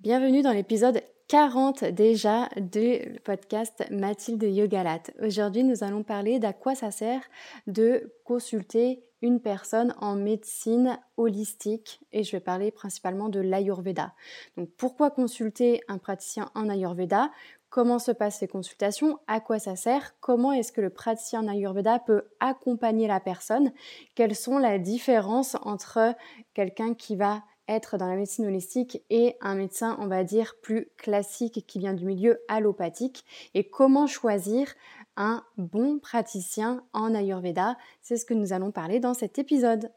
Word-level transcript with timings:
Bienvenue 0.00 0.42
dans 0.42 0.52
l'épisode 0.52 1.00
40 1.28 1.84
déjà 1.84 2.50
du 2.58 3.18
podcast 3.24 3.86
Mathilde 3.90 4.42
Yogalat. 4.42 5.00
Aujourd'hui, 5.22 5.64
nous 5.64 5.82
allons 5.82 6.02
parler 6.02 6.38
d'à 6.38 6.52
quoi 6.52 6.74
ça 6.74 6.90
sert 6.90 7.22
de 7.66 8.12
consulter 8.22 9.02
une 9.22 9.40
personne 9.40 9.94
en 9.98 10.14
médecine 10.14 10.98
holistique 11.16 12.00
et 12.12 12.24
je 12.24 12.32
vais 12.32 12.40
parler 12.40 12.70
principalement 12.70 13.30
de 13.30 13.40
l'Ayurveda. 13.40 14.12
Donc 14.58 14.68
pourquoi 14.76 15.10
consulter 15.10 15.80
un 15.88 15.96
praticien 15.96 16.50
en 16.54 16.68
Ayurveda? 16.68 17.30
Comment 17.70 17.98
se 17.98 18.12
passent 18.12 18.40
ces 18.40 18.48
consultations? 18.48 19.18
À 19.26 19.40
quoi 19.40 19.58
ça 19.58 19.76
sert? 19.76 20.14
Comment 20.20 20.52
est-ce 20.52 20.72
que 20.72 20.82
le 20.82 20.90
praticien 20.90 21.40
en 21.40 21.48
Ayurveda 21.48 22.00
peut 22.00 22.24
accompagner 22.38 23.08
la 23.08 23.18
personne? 23.18 23.72
Quelles 24.14 24.36
sont 24.36 24.58
les 24.58 24.78
différences 24.78 25.56
entre 25.62 26.14
quelqu'un 26.52 26.92
qui 26.92 27.16
va 27.16 27.42
être 27.68 27.96
dans 27.96 28.06
la 28.06 28.16
médecine 28.16 28.46
holistique 28.46 29.02
et 29.10 29.36
un 29.40 29.54
médecin, 29.54 29.96
on 30.00 30.06
va 30.06 30.24
dire, 30.24 30.54
plus 30.62 30.88
classique 30.96 31.64
qui 31.66 31.78
vient 31.78 31.94
du 31.94 32.04
milieu 32.04 32.40
allopathique 32.48 33.24
et 33.54 33.68
comment 33.68 34.06
choisir 34.06 34.68
un 35.16 35.44
bon 35.56 35.98
praticien 35.98 36.84
en 36.92 37.14
Ayurveda? 37.14 37.76
C'est 38.02 38.16
ce 38.16 38.26
que 38.26 38.34
nous 38.34 38.52
allons 38.52 38.70
parler 38.70 39.00
dans 39.00 39.14
cet 39.14 39.38
épisode. 39.38 39.90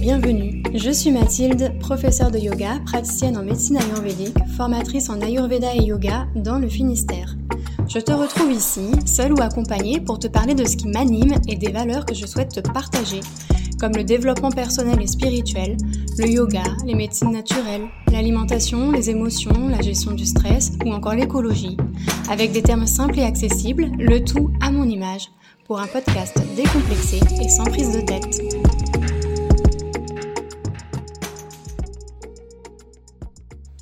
Bienvenue. 0.00 0.62
Je 0.74 0.90
suis 0.90 1.10
Mathilde, 1.10 1.78
professeure 1.78 2.30
de 2.30 2.38
yoga, 2.38 2.80
praticienne 2.86 3.36
en 3.36 3.42
médecine 3.42 3.76
ayurvédique, 3.76 4.36
formatrice 4.56 5.10
en 5.10 5.20
ayurveda 5.20 5.74
et 5.74 5.82
yoga 5.82 6.26
dans 6.34 6.58
le 6.58 6.68
Finistère. 6.68 7.36
Je 7.86 7.98
te 7.98 8.12
retrouve 8.12 8.52
ici, 8.52 8.90
seule 9.04 9.34
ou 9.34 9.42
accompagnée, 9.42 10.00
pour 10.00 10.18
te 10.18 10.28
parler 10.28 10.54
de 10.54 10.64
ce 10.64 10.76
qui 10.76 10.88
m'anime 10.88 11.34
et 11.46 11.56
des 11.56 11.70
valeurs 11.70 12.06
que 12.06 12.14
je 12.14 12.26
souhaite 12.26 12.54
te 12.54 12.60
partager, 12.60 13.20
comme 13.78 13.92
le 13.92 14.02
développement 14.02 14.50
personnel 14.50 15.00
et 15.00 15.06
spirituel, 15.06 15.76
le 16.18 16.26
yoga, 16.26 16.64
les 16.86 16.94
médecines 16.94 17.32
naturelles, 17.32 17.86
l'alimentation, 18.10 18.92
les 18.92 19.10
émotions, 19.10 19.68
la 19.68 19.82
gestion 19.82 20.12
du 20.12 20.24
stress 20.24 20.72
ou 20.86 20.92
encore 20.92 21.14
l'écologie, 21.14 21.76
avec 22.30 22.52
des 22.52 22.62
termes 22.62 22.86
simples 22.86 23.18
et 23.18 23.24
accessibles, 23.24 23.90
le 23.98 24.24
tout 24.24 24.50
à 24.62 24.70
mon 24.70 24.88
image, 24.88 25.28
pour 25.66 25.80
un 25.80 25.86
podcast 25.86 26.36
décomplexé 26.56 27.20
et 27.42 27.48
sans 27.48 27.64
prise 27.64 27.92
de 27.92 28.00
tête. 28.00 28.83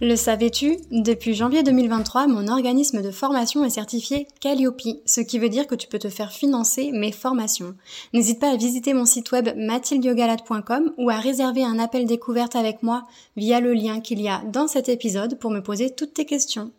Le 0.05 0.17
savais-tu? 0.17 0.79
Depuis 0.91 1.33
janvier 1.33 1.63
2023, 1.63 2.27
mon 2.27 2.49
organisme 2.49 3.03
de 3.03 3.13
formation 3.13 3.65
est 3.65 3.71
certifié 3.71 4.27
Calliope, 4.41 4.83
ce 5.07 5.21
qui 5.21 5.39
veut 5.39 5.49
dire 5.49 5.69
que 5.69 5.77
tu 5.77 5.87
peux 5.87 6.01
te 6.01 6.09
faire 6.09 6.33
financer 6.33 6.91
mes 6.91 7.13
formations. 7.13 7.77
N'hésite 8.13 8.41
pas 8.41 8.51
à 8.51 8.57
visiter 8.57 8.95
mon 8.95 9.05
site 9.05 9.31
web 9.31 9.51
mathildiogalade.com 9.57 10.93
ou 10.99 11.09
à 11.09 11.21
réserver 11.21 11.63
un 11.63 11.79
appel 11.79 12.07
découverte 12.07 12.57
avec 12.57 12.83
moi 12.83 13.07
via 13.37 13.61
le 13.61 13.75
lien 13.75 14.01
qu'il 14.01 14.21
y 14.21 14.29
a 14.29 14.43
dans 14.47 14.67
cet 14.67 14.89
épisode 14.89 15.39
pour 15.39 15.53
me 15.53 15.63
poser 15.63 15.91
toutes 15.95 16.15
tes 16.15 16.27
questions. 16.27 16.73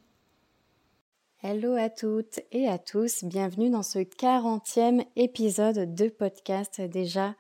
Hello 1.42 1.76
à 1.76 1.90
toutes 1.90 2.42
et 2.52 2.68
à 2.68 2.78
tous, 2.78 3.24
bienvenue 3.24 3.70
dans 3.70 3.84
ce 3.84 4.00
40e 4.00 5.06
épisode 5.16 5.96
de 5.96 6.10
podcast. 6.10 6.82
Déjà 6.82 7.36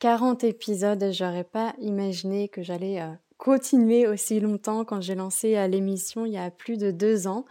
40 0.00 0.42
épisodes, 0.42 1.10
j'aurais 1.12 1.44
pas 1.44 1.72
imaginé 1.78 2.48
que 2.48 2.64
j'allais 2.64 3.00
euh, 3.00 3.12
continuer 3.40 4.06
aussi 4.06 4.38
longtemps 4.38 4.84
quand 4.84 5.00
j'ai 5.00 5.14
lancé 5.14 5.56
euh, 5.56 5.66
l'émission 5.66 6.26
il 6.26 6.32
y 6.34 6.36
a 6.36 6.50
plus 6.50 6.76
de 6.76 6.90
deux 6.90 7.26
ans. 7.26 7.46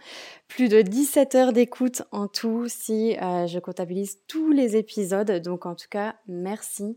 Plus 0.46 0.68
de 0.68 0.82
17 0.82 1.34
heures 1.34 1.52
d'écoute 1.52 2.02
en 2.12 2.28
tout 2.28 2.68
si 2.68 3.16
euh, 3.20 3.48
je 3.48 3.58
comptabilise 3.58 4.20
tous 4.28 4.52
les 4.52 4.76
épisodes. 4.76 5.42
Donc 5.42 5.66
en 5.66 5.74
tout 5.74 5.88
cas, 5.90 6.14
merci 6.28 6.96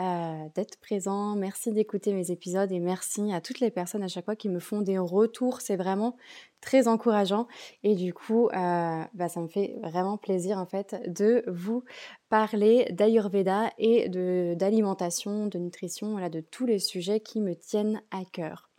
euh, 0.00 0.48
d'être 0.56 0.80
présent, 0.80 1.36
merci 1.36 1.70
d'écouter 1.70 2.12
mes 2.12 2.32
épisodes 2.32 2.72
et 2.72 2.80
merci 2.80 3.32
à 3.32 3.40
toutes 3.40 3.60
les 3.60 3.70
personnes 3.70 4.02
à 4.02 4.08
chaque 4.08 4.24
fois 4.24 4.36
qui 4.36 4.48
me 4.48 4.58
font 4.58 4.82
des 4.82 4.98
retours. 4.98 5.60
C'est 5.60 5.76
vraiment 5.76 6.16
très 6.62 6.88
encourageant 6.88 7.46
et 7.82 7.94
du 7.94 8.14
coup, 8.14 8.48
euh, 8.48 9.02
bah, 9.12 9.28
ça 9.28 9.40
me 9.40 9.48
fait 9.48 9.76
vraiment 9.82 10.16
plaisir 10.16 10.56
en 10.58 10.66
fait 10.66 10.96
de 11.06 11.44
vous 11.48 11.84
parler 12.30 12.86
d'Ayurveda 12.90 13.70
et 13.76 14.08
d'alimentation, 14.08 15.48
de, 15.48 15.58
nutrition, 15.58 16.12
voilà, 16.12 16.30
de 16.30 16.40
tous 16.40 16.64
les 16.64 16.78
sujets 16.78 17.20
qui 17.20 17.40
me 17.40 17.54
tiennent 17.54 18.00
à 18.10 18.24
cœur. 18.24 18.70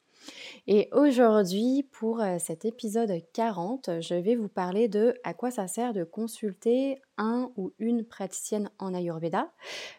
Et 0.67 0.89
aujourd'hui, 0.94 1.88
pour 1.91 2.21
euh, 2.21 2.38
cet 2.39 2.66
épisode 2.66 3.11
40, 3.33 4.01
je 4.01 4.15
vais 4.15 4.35
vous 4.35 4.47
parler 4.47 4.88
de 4.88 5.15
à 5.23 5.33
quoi 5.33 5.51
ça 5.51 5.67
sert 5.67 5.94
de 5.94 6.03
consulter 6.03 7.01
un 7.17 7.51
ou 7.57 7.73
une 7.79 8.05
praticienne 8.05 8.69
en 8.79 8.94
Ayurveda, 8.94 9.51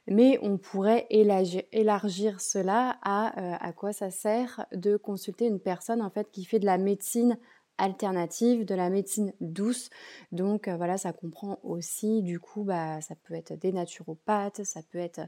mais 0.07 0.39
on 0.43 0.57
pourrait 0.57 1.07
élargir, 1.11 2.41
cela 2.41 2.99
à 3.03 3.39
euh, 3.39 3.57
à 3.61 3.73
quoi 3.73 3.93
ça 3.93 4.11
sert 4.11 4.67
de 4.73 4.97
consulter 4.97 5.47
une 5.47 5.61
personne 5.61 6.03
en 6.03 6.11
fait 6.11 6.31
qui 6.33 6.45
fait 6.45 6.59
de 6.59 6.67
la 6.67 6.79
médecine 6.79 7.39
alternative, 7.79 8.65
de 8.65 8.75
la 8.75 8.91
médecine 8.91 9.33
douce. 9.41 9.91
Donc 10.33 10.69
euh, 10.69 10.77
voilà, 10.77 10.99
ça 10.99 11.13
comprend 11.13 11.59
aussi, 11.63 12.23
du 12.23 12.41
coup, 12.41 12.65
bah, 12.65 13.01
ça 13.01 13.15
peut 13.15 13.35
être 13.35 13.53
des 13.53 13.73
naturopathes, 13.73 14.65
ça 14.65 14.83
peut 14.83 14.99
être 14.99 15.21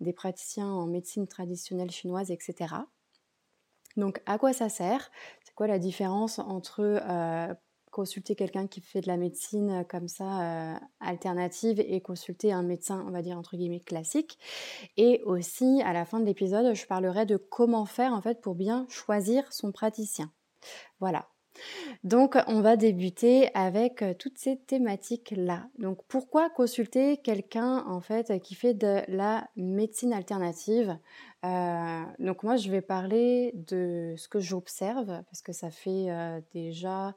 des 0.00 0.12
praticiens 0.12 0.68
en 0.68 0.86
médecine 0.86 1.26
traditionnelle 1.26 1.90
chinoise, 1.90 2.30
etc. 2.30 2.74
Donc 3.96 4.20
à 4.26 4.38
quoi 4.38 4.52
ça 4.52 4.68
sert? 4.68 5.10
C'est 5.44 5.54
quoi 5.54 5.66
la 5.66 5.78
différence 5.78 6.38
entre 6.38 6.80
euh, 6.80 7.54
consulter 7.90 8.34
quelqu'un 8.34 8.66
qui 8.66 8.82
fait 8.82 9.00
de 9.00 9.06
la 9.06 9.16
médecine 9.16 9.84
comme 9.88 10.06
ça 10.06 10.74
euh, 10.74 10.78
alternative 11.00 11.80
et 11.80 12.02
consulter 12.02 12.52
un 12.52 12.62
médecin, 12.62 13.02
on 13.08 13.10
va 13.10 13.22
dire 13.22 13.38
entre 13.38 13.56
guillemets 13.56 13.80
classique? 13.80 14.38
Et 14.98 15.22
aussi 15.24 15.80
à 15.82 15.94
la 15.94 16.04
fin 16.04 16.20
de 16.20 16.26
l'épisode, 16.26 16.74
je 16.74 16.86
parlerai 16.86 17.24
de 17.24 17.38
comment 17.38 17.86
faire 17.86 18.12
en 18.12 18.20
fait 18.20 18.42
pour 18.42 18.54
bien 18.54 18.86
choisir 18.90 19.50
son 19.50 19.72
praticien. 19.72 20.30
Voilà, 21.00 21.28
donc, 22.04 22.36
on 22.46 22.60
va 22.60 22.76
débuter 22.76 23.48
avec 23.54 24.02
euh, 24.02 24.14
toutes 24.14 24.38
ces 24.38 24.58
thématiques-là. 24.58 25.68
Donc, 25.78 25.98
pourquoi 26.08 26.50
consulter 26.50 27.18
quelqu'un 27.18 27.84
en 27.86 28.00
fait 28.00 28.40
qui 28.42 28.54
fait 28.54 28.74
de 28.74 29.02
la 29.08 29.48
médecine 29.56 30.12
alternative? 30.12 30.98
Euh, 31.44 32.02
Donc, 32.18 32.42
moi, 32.42 32.56
je 32.56 32.70
vais 32.70 32.82
parler 32.82 33.52
de 33.54 34.14
ce 34.16 34.28
que 34.28 34.40
j'observe 34.40 35.06
parce 35.06 35.42
que 35.42 35.52
ça 35.52 35.70
fait 35.70 36.10
euh, 36.10 36.40
déjà 36.52 37.14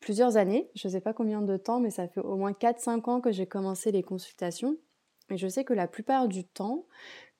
plusieurs 0.00 0.36
années. 0.36 0.70
Je 0.74 0.88
ne 0.88 0.92
sais 0.92 1.00
pas 1.00 1.12
combien 1.12 1.42
de 1.42 1.56
temps, 1.56 1.80
mais 1.80 1.90
ça 1.90 2.08
fait 2.08 2.20
au 2.20 2.36
moins 2.36 2.52
4-5 2.52 3.08
ans 3.10 3.20
que 3.20 3.32
j'ai 3.32 3.46
commencé 3.46 3.92
les 3.92 4.02
consultations. 4.02 4.76
Et 5.30 5.36
je 5.36 5.46
sais 5.46 5.64
que 5.64 5.72
la 5.72 5.86
plupart 5.86 6.26
du 6.26 6.44
temps, 6.44 6.86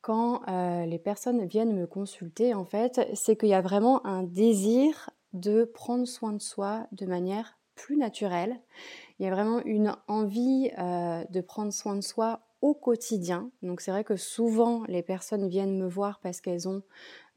quand 0.01 0.43
les 0.87 0.99
personnes 0.99 1.45
viennent 1.45 1.75
me 1.75 1.87
consulter, 1.87 2.55
en 2.55 2.65
fait, 2.65 3.01
c'est 3.15 3.37
qu'il 3.37 3.51
y 3.51 3.55
a 3.55 3.61
vraiment 3.61 4.05
un 4.07 4.23
désir 4.23 5.11
de 5.33 5.65
prendre 5.65 6.07
soin 6.07 6.33
de 6.33 6.41
soi 6.41 6.87
de 6.93 7.07
manière 7.07 7.59
plus 7.75 7.97
naturelle. 7.97 8.61
Il 9.19 9.25
y 9.25 9.29
a 9.29 9.31
vraiment 9.31 9.63
une 9.65 9.97
envie 10.09 10.71
euh, 10.79 11.25
de 11.31 11.41
prendre 11.41 11.73
soin 11.73 11.97
de 11.97 12.03
soi 12.03 12.41
au 12.61 12.75
quotidien. 12.75 13.51
Donc 13.63 13.81
c'est 13.81 13.91
vrai 13.91 14.05
que 14.05 14.17
souvent 14.17 14.85
les 14.87 15.03
personnes 15.03 15.49
viennent 15.49 15.79
me 15.79 15.89
voir 15.89 16.21
parce 16.21 16.41
qu'elles 16.41 16.69
ont 16.69 16.83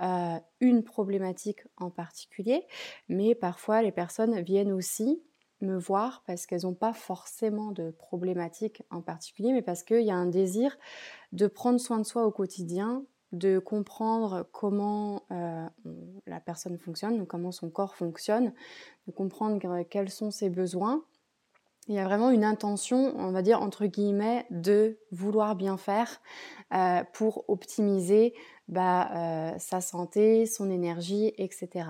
euh, 0.01 0.37
une 0.59 0.83
problématique 0.83 1.61
en 1.77 1.89
particulier, 1.89 2.65
mais 3.07 3.35
parfois 3.35 3.81
les 3.81 3.93
personnes 3.93 4.41
viennent 4.41 4.73
aussi 4.73 5.23
me 5.63 5.77
voir 5.77 6.23
parce 6.27 6.45
qu'elles 6.45 6.63
n'ont 6.63 6.73
pas 6.73 6.93
forcément 6.93 7.71
de 7.71 7.91
problématique 7.91 8.83
en 8.91 9.01
particulier, 9.01 9.53
mais 9.53 9.61
parce 9.61 9.83
qu'il 9.83 10.03
y 10.03 10.11
a 10.11 10.15
un 10.15 10.27
désir 10.27 10.77
de 11.31 11.47
prendre 11.47 11.79
soin 11.79 11.99
de 11.99 12.03
soi 12.03 12.25
au 12.25 12.31
quotidien, 12.31 13.03
de 13.31 13.57
comprendre 13.57 14.47
comment 14.51 15.23
euh, 15.31 15.67
la 16.27 16.39
personne 16.39 16.77
fonctionne, 16.77 17.17
donc 17.17 17.27
comment 17.27 17.51
son 17.51 17.69
corps 17.69 17.95
fonctionne, 17.95 18.53
de 19.07 19.11
comprendre 19.11 19.59
quels 19.89 20.09
sont 20.09 20.31
ses 20.31 20.49
besoins. 20.49 21.03
Il 21.87 21.95
y 21.95 21.99
a 21.99 22.05
vraiment 22.05 22.29
une 22.29 22.45
intention, 22.45 23.13
on 23.17 23.31
va 23.31 23.41
dire 23.41 23.61
entre 23.61 23.87
guillemets, 23.87 24.45
de 24.51 24.99
vouloir 25.11 25.55
bien 25.55 25.77
faire 25.77 26.21
euh, 26.73 27.03
pour 27.11 27.49
optimiser 27.49 28.33
bah, 28.69 29.09
euh, 29.15 29.57
sa 29.57 29.81
santé, 29.81 30.45
son 30.45 30.69
énergie, 30.69 31.33
etc. 31.37 31.87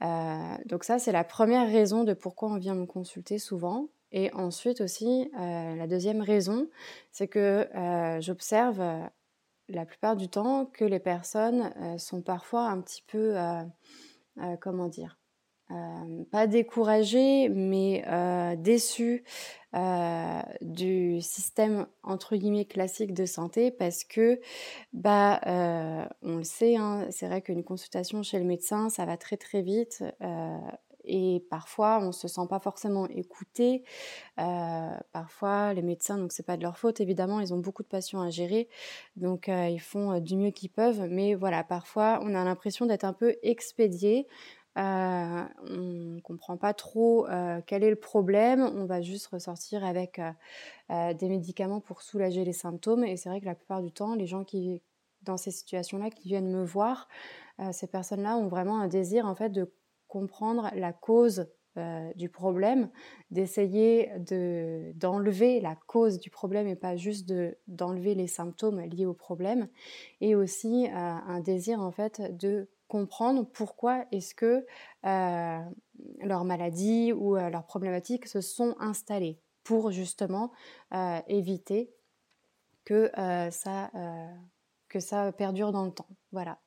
donc 0.00 0.84
ça, 0.84 0.98
c'est 0.98 1.12
la 1.12 1.24
première 1.24 1.66
raison 1.66 2.04
de 2.04 2.14
pourquoi 2.14 2.50
on 2.50 2.58
vient 2.58 2.74
me 2.74 2.86
consulter 2.86 3.38
souvent. 3.38 3.88
Et 4.12 4.32
ensuite 4.32 4.80
aussi, 4.80 5.30
la 5.34 5.86
deuxième 5.86 6.20
raison, 6.20 6.68
c'est 7.12 7.28
que 7.28 7.68
j'observe 8.20 8.80
la 9.68 9.84
plupart 9.84 10.16
du 10.16 10.28
temps 10.28 10.66
que 10.66 10.84
les 10.84 10.98
personnes 10.98 11.72
euh, 11.80 11.98
sont 11.98 12.22
parfois 12.22 12.68
un 12.68 12.80
petit 12.80 13.02
peu, 13.06 13.38
euh, 13.38 13.62
euh, 14.38 14.56
comment 14.60 14.88
dire, 14.88 15.18
pas 16.30 16.46
découragées, 16.46 17.50
mais 17.50 18.02
déçues 18.56 19.22
euh, 19.74 20.40
du 20.62 21.20
système 21.20 21.86
entre 22.02 22.36
guillemets 22.36 22.64
classique 22.64 23.12
de 23.12 23.26
santé 23.26 23.70
parce 23.70 24.02
que 24.02 24.40
bah 24.94 25.42
euh, 25.46 26.06
on 26.22 26.36
le 26.36 26.44
sait 26.44 26.76
hein, 26.76 27.06
c'est 27.10 27.26
vrai 27.26 27.42
qu'une 27.42 27.62
consultation 27.62 28.22
chez 28.22 28.38
le 28.38 28.46
médecin 28.46 28.88
ça 28.88 29.04
va 29.04 29.18
très 29.18 29.36
très 29.36 29.60
vite 29.60 30.02
euh, 30.22 30.56
et 31.04 31.44
parfois 31.50 32.00
on 32.00 32.12
se 32.12 32.28
sent 32.28 32.46
pas 32.48 32.60
forcément 32.60 33.08
écouté 33.08 33.82
parfois 34.36 35.74
les 35.74 35.82
médecins 35.82 36.16
donc 36.16 36.32
c'est 36.32 36.46
pas 36.46 36.56
de 36.56 36.62
leur 36.62 36.78
faute 36.78 37.00
évidemment 37.00 37.40
ils 37.40 37.52
ont 37.52 37.58
beaucoup 37.58 37.82
de 37.82 37.88
patients 37.88 38.22
à 38.22 38.30
gérer 38.30 38.68
donc 39.16 39.48
ils 39.48 39.80
font 39.80 40.18
du 40.18 40.36
mieux 40.36 40.50
qu'ils 40.50 40.70
peuvent 40.70 41.08
mais 41.10 41.34
voilà 41.34 41.62
parfois 41.62 42.20
on 42.22 42.34
a 42.34 42.42
l'impression 42.42 42.86
d'être 42.86 43.04
un 43.04 43.12
peu 43.14 43.36
expédié 43.42 44.26
euh, 44.78 45.44
on 45.68 45.76
ne 45.76 46.20
comprend 46.20 46.56
pas 46.56 46.72
trop 46.72 47.26
euh, 47.26 47.60
quel 47.66 47.82
est 47.82 47.90
le 47.90 47.96
problème. 47.96 48.62
On 48.62 48.84
va 48.84 49.00
juste 49.00 49.26
ressortir 49.28 49.84
avec 49.84 50.20
euh, 50.90 51.14
des 51.14 51.28
médicaments 51.28 51.80
pour 51.80 52.02
soulager 52.02 52.44
les 52.44 52.52
symptômes. 52.52 53.04
Et 53.04 53.16
c'est 53.16 53.28
vrai 53.28 53.40
que 53.40 53.46
la 53.46 53.56
plupart 53.56 53.82
du 53.82 53.90
temps, 53.90 54.14
les 54.14 54.26
gens 54.26 54.44
qui, 54.44 54.82
dans 55.22 55.36
ces 55.36 55.50
situations-là, 55.50 56.10
qui 56.10 56.28
viennent 56.28 56.50
me 56.50 56.64
voir, 56.64 57.08
ces 57.72 57.88
personnes-là 57.88 58.36
ont 58.36 58.46
vraiment 58.46 58.78
un 58.78 58.86
désir 58.86 59.26
en 59.26 59.34
fait 59.34 59.50
de 59.50 59.72
comprendre 60.06 60.70
la 60.76 60.92
cause 60.92 61.48
du 62.14 62.28
problème, 62.28 62.88
d'essayer 63.32 64.10
de, 64.18 64.92
d'enlever 64.94 65.60
la 65.60 65.76
cause 65.86 66.20
du 66.20 66.30
problème 66.30 66.68
et 66.68 66.76
pas 66.76 66.96
juste 66.96 67.28
de, 67.28 67.56
d'enlever 67.66 68.14
les 68.14 68.28
symptômes 68.28 68.80
liés 68.80 69.06
au 69.06 69.14
problème, 69.14 69.68
et 70.20 70.36
aussi 70.36 70.88
un 70.92 71.40
désir 71.40 71.80
en 71.80 71.90
fait 71.90 72.36
de 72.36 72.68
comprendre 72.88 73.44
pourquoi 73.44 74.06
est-ce 74.10 74.34
que 74.34 74.66
euh, 75.06 75.60
leurs 76.20 76.44
maladies 76.44 77.12
ou 77.12 77.36
euh, 77.36 77.50
leurs 77.50 77.66
problématiques 77.66 78.26
se 78.26 78.40
sont 78.40 78.74
installées 78.80 79.38
pour 79.62 79.92
justement 79.92 80.50
euh, 80.94 81.20
éviter 81.28 81.92
que, 82.84 83.10
ça, 83.50 83.90
que 84.88 84.98
ça 84.98 85.30
perdure 85.32 85.72
dans 85.72 85.84
le 85.84 85.90
temps. 85.90 86.08
Voilà. 86.32 86.58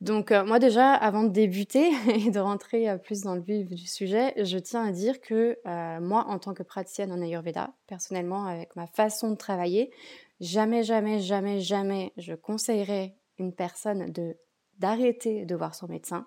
Donc 0.00 0.32
moi 0.32 0.58
déjà, 0.58 0.94
avant 0.94 1.24
de 1.24 1.28
débuter 1.28 1.90
et 2.08 2.30
de 2.30 2.40
rentrer 2.40 2.98
plus 3.00 3.20
dans 3.20 3.34
le 3.34 3.42
vif 3.42 3.68
du 3.68 3.86
sujet, 3.86 4.32
je 4.42 4.56
tiens 4.56 4.82
à 4.82 4.92
dire 4.92 5.20
que 5.20 5.58
moi, 6.00 6.24
en 6.28 6.38
tant 6.38 6.54
que 6.54 6.62
praticienne 6.62 7.12
en 7.12 7.20
Ayurveda, 7.20 7.74
personnellement, 7.86 8.46
avec 8.46 8.74
ma 8.76 8.86
façon 8.86 9.30
de 9.30 9.36
travailler, 9.36 9.92
jamais, 10.40 10.84
jamais, 10.84 11.20
jamais, 11.20 11.60
jamais, 11.60 12.14
je 12.16 12.32
conseillerais 12.32 13.14
une 13.36 13.52
personne 13.54 14.10
de 14.10 14.38
d'arrêter 14.78 15.44
de 15.44 15.54
voir 15.54 15.74
son 15.74 15.88
médecin 15.88 16.26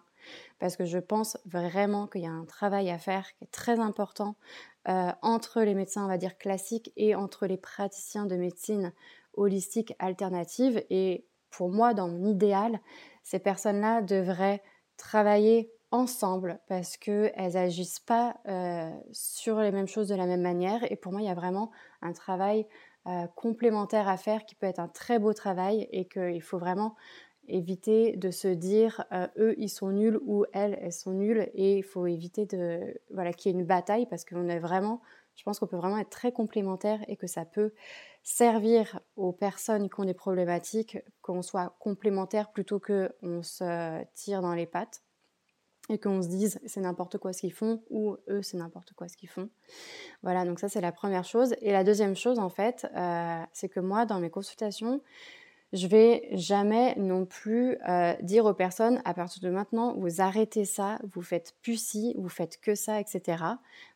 parce 0.59 0.75
que 0.75 0.85
je 0.85 0.97
pense 0.97 1.37
vraiment 1.45 2.07
qu'il 2.07 2.21
y 2.21 2.27
a 2.27 2.31
un 2.31 2.45
travail 2.45 2.89
à 2.89 2.97
faire 2.97 3.25
qui 3.37 3.43
est 3.43 3.51
très 3.51 3.79
important 3.79 4.35
euh, 4.87 5.11
entre 5.21 5.61
les 5.61 5.75
médecins, 5.75 6.05
on 6.05 6.07
va 6.07 6.17
dire 6.17 6.37
classiques, 6.37 6.91
et 6.95 7.15
entre 7.15 7.47
les 7.47 7.57
praticiens 7.57 8.25
de 8.25 8.35
médecine 8.35 8.93
holistique 9.33 9.93
alternative. 9.99 10.83
Et 10.89 11.25
pour 11.49 11.69
moi, 11.69 11.93
dans 11.93 12.07
mon 12.07 12.25
idéal, 12.25 12.79
ces 13.23 13.39
personnes-là 13.39 14.01
devraient 14.01 14.61
travailler 14.97 15.71
ensemble 15.91 16.59
parce 16.67 16.97
qu'elles 16.97 17.53
n'agissent 17.53 17.99
pas 17.99 18.37
euh, 18.47 18.91
sur 19.11 19.59
les 19.59 19.71
mêmes 19.71 19.87
choses 19.87 20.07
de 20.07 20.15
la 20.15 20.25
même 20.25 20.41
manière. 20.41 20.89
Et 20.91 20.95
pour 20.95 21.11
moi, 21.11 21.21
il 21.21 21.27
y 21.27 21.29
a 21.29 21.35
vraiment 21.35 21.71
un 22.01 22.11
travail 22.11 22.67
euh, 23.07 23.27
complémentaire 23.35 24.07
à 24.07 24.17
faire 24.17 24.45
qui 24.45 24.55
peut 24.55 24.65
être 24.65 24.79
un 24.79 24.87
très 24.87 25.19
beau 25.19 25.33
travail 25.33 25.87
et 25.91 26.07
qu'il 26.07 26.41
faut 26.41 26.57
vraiment 26.57 26.95
éviter 27.47 28.15
de 28.17 28.31
se 28.31 28.47
dire 28.47 29.03
euh, 29.11 29.27
eux 29.37 29.55
ils 29.57 29.69
sont 29.69 29.89
nuls 29.89 30.19
ou 30.25 30.45
elles 30.53 30.77
elles 30.81 30.93
sont 30.93 31.11
nulles 31.11 31.49
et 31.53 31.77
il 31.77 31.83
faut 31.83 32.07
éviter 32.07 32.45
de 32.45 32.99
voilà 33.11 33.33
qu'il 33.33 33.51
y 33.51 33.55
ait 33.55 33.59
une 33.59 33.65
bataille 33.65 34.05
parce 34.05 34.25
qu'on 34.25 34.49
est 34.49 34.59
vraiment 34.59 35.01
je 35.35 35.43
pense 35.43 35.59
qu'on 35.59 35.67
peut 35.67 35.77
vraiment 35.77 35.97
être 35.97 36.09
très 36.09 36.31
complémentaires 36.31 37.03
et 37.07 37.17
que 37.17 37.27
ça 37.27 37.45
peut 37.45 37.73
servir 38.23 38.99
aux 39.17 39.33
personnes 39.33 39.89
qui 39.89 39.99
ont 39.99 40.05
des 40.05 40.13
problématiques 40.13 40.97
qu'on 41.21 41.41
soit 41.41 41.75
complémentaires 41.79 42.51
plutôt 42.51 42.79
que 42.79 43.11
on 43.21 43.43
se 43.43 44.03
tire 44.13 44.41
dans 44.41 44.53
les 44.53 44.65
pattes 44.65 45.03
et 45.89 45.99
qu'on 45.99 46.21
se 46.21 46.27
dise 46.27 46.59
c'est 46.65 46.81
n'importe 46.81 47.17
quoi 47.17 47.33
ce 47.33 47.41
qu'ils 47.41 47.53
font 47.53 47.83
ou 47.89 48.17
eux 48.27 48.41
c'est 48.41 48.57
n'importe 48.57 48.93
quoi 48.93 49.07
ce 49.07 49.17
qu'ils 49.17 49.29
font. 49.29 49.49
Voilà, 50.23 50.45
donc 50.45 50.59
ça 50.59 50.69
c'est 50.69 50.81
la 50.81 50.91
première 50.91 51.25
chose. 51.25 51.55
Et 51.61 51.71
la 51.71 51.83
deuxième 51.83 52.15
chose 52.15 52.39
en 52.39 52.49
fait, 52.49 52.87
euh, 52.95 53.43
c'est 53.53 53.69
que 53.69 53.79
moi 53.79 54.05
dans 54.05 54.19
mes 54.19 54.29
consultations, 54.29 55.01
je 55.75 55.87
vais 55.87 56.29
jamais 56.31 56.95
non 56.95 57.25
plus 57.25 57.77
euh, 57.87 58.13
dire 58.21 58.45
aux 58.45 58.53
personnes 58.53 59.01
à 59.03 59.13
partir 59.13 59.43
de 59.43 59.49
maintenant 59.49 59.93
vous 59.97 60.21
arrêtez 60.21 60.63
ça, 60.63 60.99
vous 61.03 61.21
faites 61.21 61.53
plus 61.61 61.79
ci, 61.79 62.15
vous 62.17 62.29
faites 62.29 62.59
que 62.61 62.75
ça, 62.75 62.99
etc. 62.99 63.43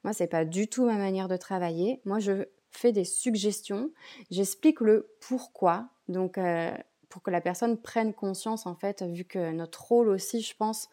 Moi 0.03 0.13
c'est 0.13 0.27
pas 0.27 0.43
du 0.43 0.67
tout 0.67 0.85
ma 0.85 0.95
manière 0.95 1.29
de 1.29 1.37
travailler. 1.37 2.01
Moi 2.03 2.19
je 2.19 2.45
fais 2.69 2.91
des 2.91 3.05
suggestions, 3.05 3.91
j'explique 4.29 4.81
le 4.81 5.09
pourquoi. 5.21 5.87
Donc 6.09 6.37
euh, 6.37 6.71
pour 7.07 7.23
que 7.23 7.31
la 7.31 7.41
personne 7.41 7.77
prenne 7.77 8.13
conscience 8.13 8.65
en 8.65 8.75
fait, 8.75 9.01
vu 9.01 9.23
que 9.23 9.51
notre 9.51 9.87
rôle 9.87 10.09
aussi, 10.09 10.41
je 10.41 10.55
pense, 10.55 10.89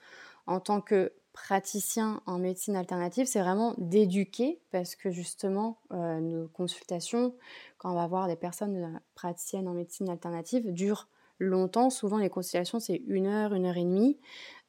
en 0.46 0.60
tant 0.60 0.80
que 0.80 1.12
praticien 1.36 2.22
en 2.24 2.38
médecine 2.38 2.76
alternative, 2.76 3.26
c'est 3.26 3.40
vraiment 3.40 3.74
d'éduquer 3.76 4.58
parce 4.72 4.96
que 4.96 5.10
justement, 5.10 5.78
euh, 5.92 6.18
nos 6.18 6.48
consultations, 6.48 7.34
quand 7.76 7.92
on 7.92 7.94
va 7.94 8.06
voir 8.06 8.26
des 8.26 8.36
personnes 8.36 8.76
euh, 8.76 8.98
praticiennes 9.14 9.68
en 9.68 9.74
médecine 9.74 10.08
alternative, 10.08 10.72
durent 10.72 11.08
longtemps. 11.38 11.90
Souvent, 11.90 12.16
les 12.16 12.30
consultations, 12.30 12.80
c'est 12.80 13.02
une 13.06 13.26
heure, 13.26 13.52
une 13.52 13.66
heure 13.66 13.76
et 13.76 13.84
demie. 13.84 14.18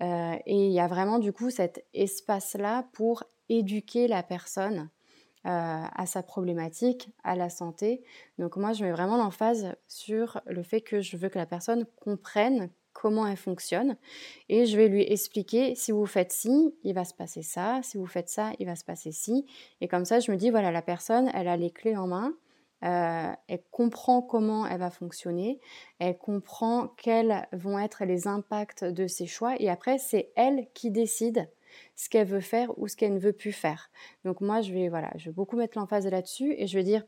Euh, 0.04 0.36
et 0.46 0.68
il 0.68 0.74
y 0.74 0.82
a 0.82 0.88
vraiment 0.88 1.20
du 1.20 1.32
coup 1.32 1.50
cet 1.50 1.86
espace-là 1.94 2.86
pour 2.92 3.24
éduquer 3.48 4.08
la 4.08 4.22
personne 4.22 4.90
à 5.50 6.06
sa 6.06 6.24
problématique, 6.24 7.10
à 7.24 7.38
la 7.38 7.50
santé. 7.50 8.04
Donc 8.38 8.58
moi, 8.58 8.74
je 8.74 8.84
mets 8.84 8.92
vraiment 8.92 9.16
l'emphase 9.16 9.78
sur 9.88 10.42
le 10.46 10.62
fait 10.62 10.82
que 10.82 11.00
je 11.00 11.16
veux 11.16 11.30
que 11.30 11.40
la 11.40 11.46
personne 11.46 11.86
comprenne 12.04 12.70
comment 12.98 13.28
elle 13.28 13.38
fonctionne 13.38 13.96
et 14.50 14.66
je 14.66 14.76
vais 14.76 14.88
lui 14.88 15.04
expliquer 15.04 15.76
si 15.76 15.92
vous 15.92 16.08
faites 16.08 16.32
ci, 16.32 16.74
il 16.84 16.96
va 16.96 17.06
se 17.06 17.14
passer 17.14 17.44
ça, 17.44 17.80
si 17.84 17.96
vous 17.96 18.08
faites 18.08 18.28
ça, 18.28 18.54
il 18.58 18.66
va 18.66 18.76
se 18.76 18.84
passer 18.84 19.12
ci. 19.12 19.46
Et 19.82 19.88
comme 19.88 20.04
ça, 20.04 20.20
je 20.20 20.32
me 20.32 20.36
dis, 20.36 20.50
voilà, 20.50 20.72
la 20.72 20.82
personne, 20.82 21.30
elle 21.36 21.48
a 21.48 21.58
les 21.58 21.70
clés 21.70 21.96
en 21.96 22.08
main, 22.08 22.34
euh, 22.84 23.32
elle 23.48 23.62
comprend 23.70 24.24
comment 24.24 24.66
elle 24.66 24.80
va 24.80 24.90
fonctionner, 24.90 25.60
elle 26.00 26.18
comprend 26.18 26.88
quels 26.98 27.48
vont 27.52 27.78
être 27.78 28.04
les 28.04 28.28
impacts 28.28 28.84
de 28.84 29.06
ses 29.06 29.28
choix 29.28 29.56
et 29.60 29.70
après, 29.70 30.00
c'est 30.00 30.32
elle 30.36 30.68
qui 30.74 30.90
décide 30.90 31.48
ce 31.96 32.10
qu'elle 32.10 32.28
veut 32.28 32.40
faire 32.40 32.76
ou 32.80 32.88
ce 32.88 32.96
qu'elle 32.96 33.14
ne 33.14 33.20
veut 33.20 33.34
plus 33.34 33.52
faire. 33.52 33.92
Donc 34.26 34.42
moi, 34.42 34.62
je 34.62 34.74
vais, 34.74 34.90
voilà, 34.90 35.12
je 35.18 35.30
vais 35.30 35.34
beaucoup 35.34 35.56
mettre 35.56 35.78
l'emphase 35.78 36.08
là-dessus 36.08 36.56
et 36.58 36.66
je 36.66 36.76
vais 36.76 36.84
dire 36.84 37.04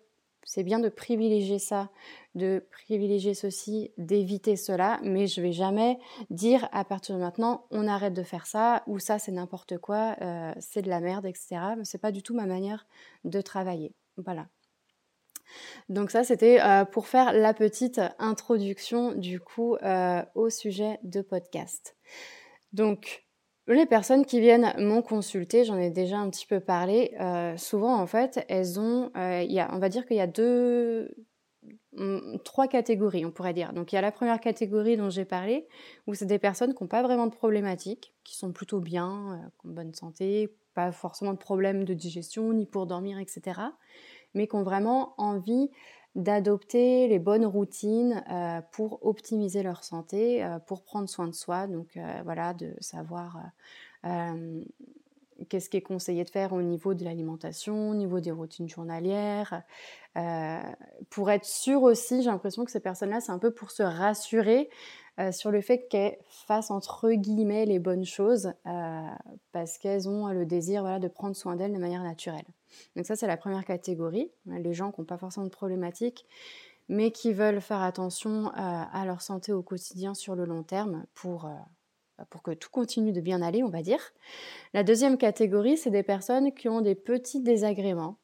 c'est 0.50 0.64
bien 0.64 0.80
de 0.80 0.90
privilégier 0.90 1.60
ça, 1.60 1.92
de 2.34 2.66
privilégier 2.72 3.36
ceci, 3.36 3.92
d'éviter 4.00 4.56
cela, 4.56 5.00
mais 5.04 5.28
je 5.28 5.42
vais 5.42 5.52
jamais 5.52 6.00
dire 6.32 6.68
à 6.72 6.84
partir 6.84 7.14
de 7.14 7.22
maintenant 7.22 7.68
on 7.70 7.88
arrête 7.88 8.16
de 8.16 8.24
faire 8.24 8.48
ça 8.48 8.82
ou 8.88 8.98
ça 8.98 9.20
c'est 9.20 9.32
n'importe 9.32 9.78
quoi, 9.78 10.16
euh, 10.22 10.52
c'est 10.60 10.82
de 10.82 10.90
la 10.90 11.02
merde, 11.02 11.28
etc. 11.28 11.58
C'est 11.84 12.02
pas 12.02 12.12
du 12.12 12.24
tout 12.24 12.34
ma 12.34 12.48
manière 12.48 12.88
de 13.26 13.42
travailler. 13.42 13.94
Voilà. 14.18 14.48
Donc 15.88 16.10
ça 16.10 16.24
c'était 16.24 16.60
euh, 16.60 16.84
pour 16.84 17.06
faire 17.06 17.32
la 17.32 17.54
petite 17.54 18.02
introduction 18.18 19.14
du 19.14 19.40
coup 19.40 19.76
euh, 19.84 20.24
au 20.34 20.50
sujet 20.50 20.98
de 21.04 21.22
podcast. 21.22 21.96
Donc 22.74 23.24
les 23.74 23.86
personnes 23.86 24.26
qui 24.26 24.40
viennent 24.40 24.74
m'ont 24.80 25.02
consulté, 25.02 25.64
j'en 25.64 25.78
ai 25.78 25.92
déjà 25.92 26.18
un 26.18 26.30
petit 26.30 26.48
peu 26.48 26.60
parlé, 26.60 27.14
euh, 27.20 27.56
souvent 27.58 27.96
en 27.96 28.08
fait, 28.08 28.44
elles 28.50 28.80
ont, 28.80 29.12
euh, 29.16 29.66
on 29.72 29.80
va 29.80 29.90
dire 29.90 30.06
qu'il 30.06 30.18
y 30.18 30.22
a 30.22 30.28
deux, 30.28 31.14
mm, 31.94 32.38
trois 32.44 32.68
catégories, 32.68 33.26
on 33.26 33.32
pourrait 33.32 33.54
dire. 33.54 33.74
Donc 33.74 33.92
il 33.92 33.96
y 33.96 33.98
a 34.00 34.02
la 34.02 34.12
première 34.12 34.40
catégorie 34.40 34.98
dont 34.98 35.10
j'ai 35.10 35.26
parlé, 35.26 35.68
où 36.08 36.16
c'est 36.16 36.26
des 36.26 36.40
personnes 36.40 36.74
qui 36.74 36.84
n'ont 36.84 36.88
pas 36.88 37.04
vraiment 37.04 37.28
de 37.28 37.36
problématiques, 37.36 38.14
qui 38.24 38.36
sont 38.36 38.52
plutôt 38.52 38.80
bien, 38.80 39.34
euh, 39.34 39.70
en 39.70 39.74
bonne 39.74 39.94
santé, 39.94 40.56
pas 40.74 40.92
forcément 40.92 41.34
de 41.34 41.38
problèmes 41.38 41.84
de 41.84 41.94
digestion, 41.94 42.54
ni 42.54 42.66
pour 42.66 42.88
dormir, 42.88 43.20
etc. 43.20 43.62
Mais 44.34 44.48
qui 44.48 44.56
ont 44.56 44.64
vraiment 44.64 45.14
envie 45.18 45.70
d'adopter 46.20 47.08
les 47.08 47.20
bonnes 47.20 47.46
routines 47.46 48.24
euh, 48.30 48.62
pour 48.72 49.06
optimiser 49.06 49.64
leur 49.64 49.84
santé, 49.84 50.44
euh, 50.44 50.60
pour 50.60 50.84
prendre 50.84 51.10
soin 51.10 51.28
de 51.28 51.34
soi. 51.34 51.68
Donc 51.68 51.98
euh, 51.98 52.22
voilà, 52.24 52.54
de 52.54 52.76
savoir 52.80 53.38
qu'est-ce 55.50 55.70
qui 55.70 55.78
est 55.78 55.82
conseillé 55.82 56.24
de 56.24 56.30
faire 56.30 56.54
au 56.54 56.62
niveau 56.62 56.94
de 56.94 57.04
l'alimentation, 57.04 57.90
au 57.90 57.96
niveau 57.96 58.20
des 58.20 58.32
routines 58.32 58.70
journalières. 58.70 59.64
pour 61.10 61.32
être 61.32 61.46
sûr 61.46 61.84
aussi, 61.84 62.22
j'ai 62.22 62.30
l'impression 62.30 62.64
que 62.64 62.72
ces 62.72 62.80
personnes-là, 62.80 63.20
c'est 63.20 63.32
un 63.32 63.40
peu 63.40 63.52
pour 63.52 63.72
se 63.72 63.84
rassurer 63.84 64.70
sur 65.32 65.52
le 65.52 65.60
fait 65.60 65.88
qu'elles 65.90 66.18
fassent 66.30 66.72
entre 66.72 67.12
guillemets 67.12 67.66
les 67.66 67.80
bonnes 67.80 68.06
choses 68.06 68.54
parce 69.52 69.78
qu'elles 69.78 70.08
ont 70.08 70.28
le 70.28 70.46
désir 70.46 70.82
voilà, 70.82 71.00
de 71.00 71.10
prendre 71.10 71.36
soin 71.36 71.58
d'elles 71.58 71.74
de 71.74 71.80
manière 71.80 72.04
naturelle. 72.04 72.46
Donc 72.96 73.06
ça, 73.06 73.16
c'est 73.16 73.28
la 73.28 73.38
première 73.38 73.66
catégorie, 73.66 74.32
les 74.46 74.74
gens 74.74 74.92
qui 74.92 75.02
n'ont 75.02 75.06
pas 75.06 75.18
forcément 75.18 75.46
de 75.46 75.52
problématiques, 75.52 76.26
mais 76.88 77.12
qui 77.12 77.34
veulent 77.34 77.62
faire 77.62 77.82
attention 77.82 78.48
euh, 78.48 78.52
à 78.56 79.06
leur 79.06 79.22
santé 79.22 79.54
au 79.54 79.62
quotidien 79.62 80.14
sur 80.14 80.36
le 80.36 80.46
long 80.46 80.64
terme 80.64 81.06
pour, 81.14 81.46
euh, 81.46 82.24
pour 82.30 82.42
que 82.42 82.52
tout 82.52 82.70
continue 82.70 83.12
de 83.12 83.22
bien 83.22 83.42
aller, 83.42 83.64
on 83.64 83.70
va 83.70 83.82
dire. 83.82 84.02
La 84.74 84.84
deuxième 84.84 85.18
catégorie, 85.18 85.78
c'est 85.78 85.92
des 85.92 86.04
personnes 86.04 86.54
qui 86.54 86.68
ont 86.68 86.82
des 86.82 86.96
petits 86.96 87.42
désagréments. 87.42 88.18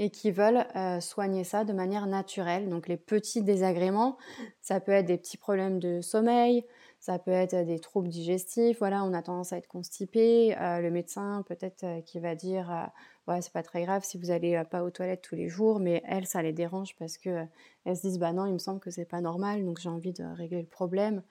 et 0.00 0.10
qui 0.10 0.32
veulent 0.32 0.66
soigner 1.00 1.44
ça 1.44 1.62
de 1.62 1.72
manière 1.72 2.08
naturelle. 2.08 2.68
Donc 2.68 2.88
les 2.88 2.96
petits 2.96 3.42
désagréments, 3.42 4.18
ça 4.60 4.80
peut 4.80 4.90
être 4.90 5.06
des 5.06 5.18
petits 5.18 5.36
problèmes 5.36 5.78
de 5.78 6.00
sommeil, 6.00 6.66
ça 7.04 7.18
peut 7.18 7.32
être 7.32 7.66
des 7.66 7.78
troubles 7.80 8.08
digestifs, 8.08 8.78
voilà, 8.78 9.04
on 9.04 9.12
a 9.12 9.20
tendance 9.20 9.52
à 9.52 9.58
être 9.58 9.68
constipé, 9.68 10.56
le 10.58 10.88
médecin 10.88 11.44
peut-être 11.46 11.84
qui 12.06 12.18
va 12.18 12.34
dire 12.34 12.90
ouais, 13.28 13.42
c'est 13.42 13.52
pas 13.52 13.62
très 13.62 13.82
grave 13.82 14.04
si 14.04 14.16
vous 14.16 14.30
allez 14.30 14.62
pas 14.70 14.82
aux 14.82 14.88
toilettes 14.88 15.20
tous 15.20 15.34
les 15.34 15.50
jours, 15.50 15.80
mais 15.80 16.02
elles, 16.06 16.26
ça 16.26 16.40
les 16.40 16.54
dérange 16.54 16.96
parce 16.98 17.18
que 17.18 17.44
elles 17.84 17.96
se 17.98 18.06
disent 18.06 18.18
bah 18.18 18.32
non, 18.32 18.46
il 18.46 18.54
me 18.54 18.58
semble 18.58 18.80
que 18.80 18.90
c'est 18.90 19.04
pas 19.04 19.20
normal, 19.20 19.66
donc 19.66 19.80
j'ai 19.80 19.90
envie 19.90 20.14
de 20.14 20.24
régler 20.24 20.62
le 20.62 20.66
problème. 20.66 21.22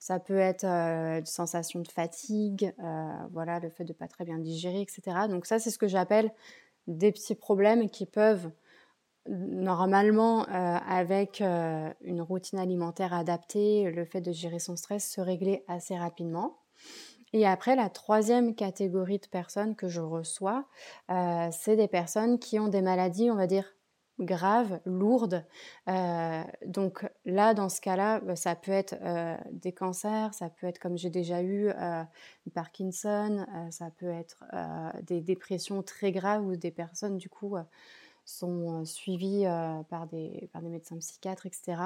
Ça 0.00 0.18
peut 0.18 0.38
être 0.38 0.64
une 0.64 1.26
sensation 1.26 1.78
de 1.78 1.88
fatigue, 1.88 2.74
voilà, 3.30 3.60
le 3.60 3.70
fait 3.70 3.84
de 3.84 3.92
pas 3.92 4.08
très 4.08 4.24
bien 4.24 4.38
digérer, 4.38 4.80
etc. 4.80 5.28
Donc 5.28 5.46
ça, 5.46 5.60
c'est 5.60 5.70
ce 5.70 5.78
que 5.78 5.86
j'appelle 5.86 6.32
des 6.88 7.12
petits 7.12 7.36
problèmes 7.36 7.88
qui 7.88 8.04
peuvent 8.04 8.50
normalement 9.28 10.44
avec 10.44 11.40
une 11.40 12.22
routine 12.22 12.58
alimentaire 12.58 13.12
adaptée, 13.14 13.90
le 13.90 14.04
fait 14.04 14.20
de 14.20 14.32
gérer 14.32 14.58
son 14.58 14.76
stress 14.76 15.10
se 15.10 15.20
régler 15.20 15.64
assez 15.68 15.96
rapidement. 15.96 16.58
Et 17.32 17.46
après, 17.46 17.76
la 17.76 17.88
troisième 17.88 18.54
catégorie 18.54 19.18
de 19.18 19.26
personnes 19.26 19.76
que 19.76 19.88
je 19.88 20.00
reçois, 20.00 20.66
c'est 21.08 21.76
des 21.76 21.88
personnes 21.88 22.38
qui 22.38 22.58
ont 22.58 22.68
des 22.68 22.82
maladies, 22.82 23.30
on 23.30 23.36
va 23.36 23.46
dire, 23.46 23.72
graves, 24.18 24.80
lourdes. 24.84 25.44
donc 26.66 27.08
là, 27.24 27.54
dans 27.54 27.68
ce 27.68 27.80
cas-là, 27.80 28.20
bah, 28.20 28.36
ça 28.36 28.54
peut 28.54 28.72
être 28.72 28.94
des 29.52 29.72
cancers, 29.72 30.34
ça 30.34 30.50
peut 30.50 30.66
être, 30.66 30.78
comme 30.78 30.98
j'ai 30.98 31.10
déjà 31.10 31.42
eu, 31.42 31.70
Parkinson, 32.52 33.46
ça 33.70 33.90
peut 33.96 34.10
être 34.10 34.44
des 35.02 35.20
dépressions 35.20 35.82
très 35.82 36.12
graves 36.12 36.44
ou 36.44 36.56
des 36.56 36.72
personnes, 36.72 37.16
du 37.16 37.28
coup, 37.28 37.56
sont 38.30 38.84
suivies 38.84 39.44
par, 39.88 40.06
des, 40.06 40.48
par 40.52 40.62
des 40.62 40.68
médecins 40.68 40.96
psychiatres, 40.98 41.46
etc. 41.46 41.82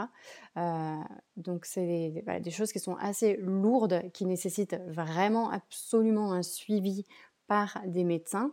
donc 1.36 1.64
c'est 1.64 1.86
des, 1.86 2.40
des, 2.40 2.50
choses 2.50 2.72
qui 2.72 2.80
sont 2.80 2.96
assez 2.96 3.36
lourdes, 3.36 4.02
qui 4.12 4.26
nécessitent 4.26 4.80
vraiment 4.86 5.50
absolument 5.50 6.32
un 6.32 6.42
suivi 6.42 7.04
par 7.46 7.80
des 7.86 8.04
médecins 8.04 8.52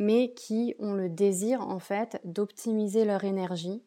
mais 0.00 0.32
qui 0.32 0.74
ont 0.78 0.94
le 0.94 1.08
désir 1.08 1.60
en 1.60 1.78
fait 1.78 2.20
d'optimiser 2.24 3.04
leur 3.04 3.22
énergie, 3.22 3.82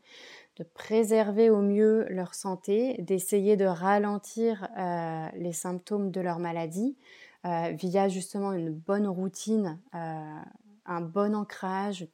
de 0.57 0.63
préserver 0.63 1.49
au 1.49 1.61
mieux 1.61 2.05
leur 2.09 2.35
santé, 2.35 2.95
d'essayer 2.99 3.57
de 3.57 3.65
ralentir 3.65 4.67
les 5.35 5.51
symptômes 5.51 6.11
de 6.11 6.21
leur 6.21 6.39
maladie 6.39 6.95
via 7.43 8.07
justement 8.07 8.53
une 8.53 8.69
bonne 8.69 9.07
routine, 9.07 9.79
un 9.91 11.01
bon 11.01 11.35
ancrage, 11.35 12.07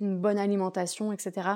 une 0.00 0.18
bonne 0.18 0.38
alimentation, 0.38 1.12
etc. 1.12 1.48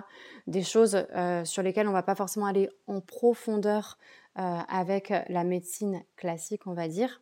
Des 0.47 0.63
choses 0.63 1.07
sur 1.45 1.63
lesquelles 1.63 1.87
on 1.87 1.91
ne 1.91 1.97
va 1.97 2.03
pas 2.03 2.15
forcément 2.15 2.47
aller 2.47 2.69
en 2.87 3.01
profondeur 3.01 3.99
avec 4.37 5.13
la 5.29 5.45
médecine 5.45 6.03
classique, 6.17 6.67
on 6.67 6.75
va 6.75 6.89
dire. 6.89 7.21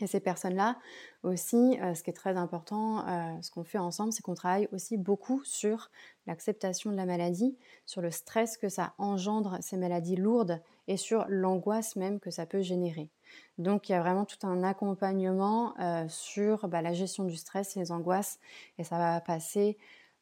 Et 0.00 0.06
ces 0.06 0.20
personnes-là 0.20 0.76
aussi, 1.22 1.78
euh, 1.82 1.94
ce 1.94 2.02
qui 2.02 2.10
est 2.10 2.14
très 2.14 2.36
important, 2.36 3.06
euh, 3.06 3.42
ce 3.42 3.50
qu'on 3.50 3.64
fait 3.64 3.78
ensemble, 3.78 4.12
c'est 4.12 4.22
qu'on 4.22 4.34
travaille 4.34 4.68
aussi 4.72 4.96
beaucoup 4.96 5.42
sur 5.44 5.90
l'acceptation 6.26 6.92
de 6.92 6.96
la 6.96 7.04
maladie, 7.04 7.56
sur 7.84 8.00
le 8.00 8.10
stress 8.10 8.56
que 8.56 8.68
ça 8.68 8.94
engendre 8.98 9.58
ces 9.60 9.76
maladies 9.76 10.16
lourdes 10.16 10.60
et 10.86 10.96
sur 10.96 11.24
l'angoisse 11.28 11.96
même 11.96 12.20
que 12.20 12.30
ça 12.30 12.46
peut 12.46 12.62
générer. 12.62 13.10
Donc 13.58 13.88
il 13.88 13.92
y 13.92 13.94
a 13.94 14.00
vraiment 14.00 14.24
tout 14.24 14.46
un 14.46 14.62
accompagnement 14.62 15.74
euh, 15.80 16.06
sur 16.08 16.68
bah, 16.68 16.80
la 16.80 16.92
gestion 16.92 17.24
du 17.24 17.36
stress 17.36 17.76
et 17.76 17.80
les 17.80 17.90
angoisses 17.90 18.38
et 18.78 18.84
ça 18.84 18.98
va 18.98 19.20
passer 19.20 19.76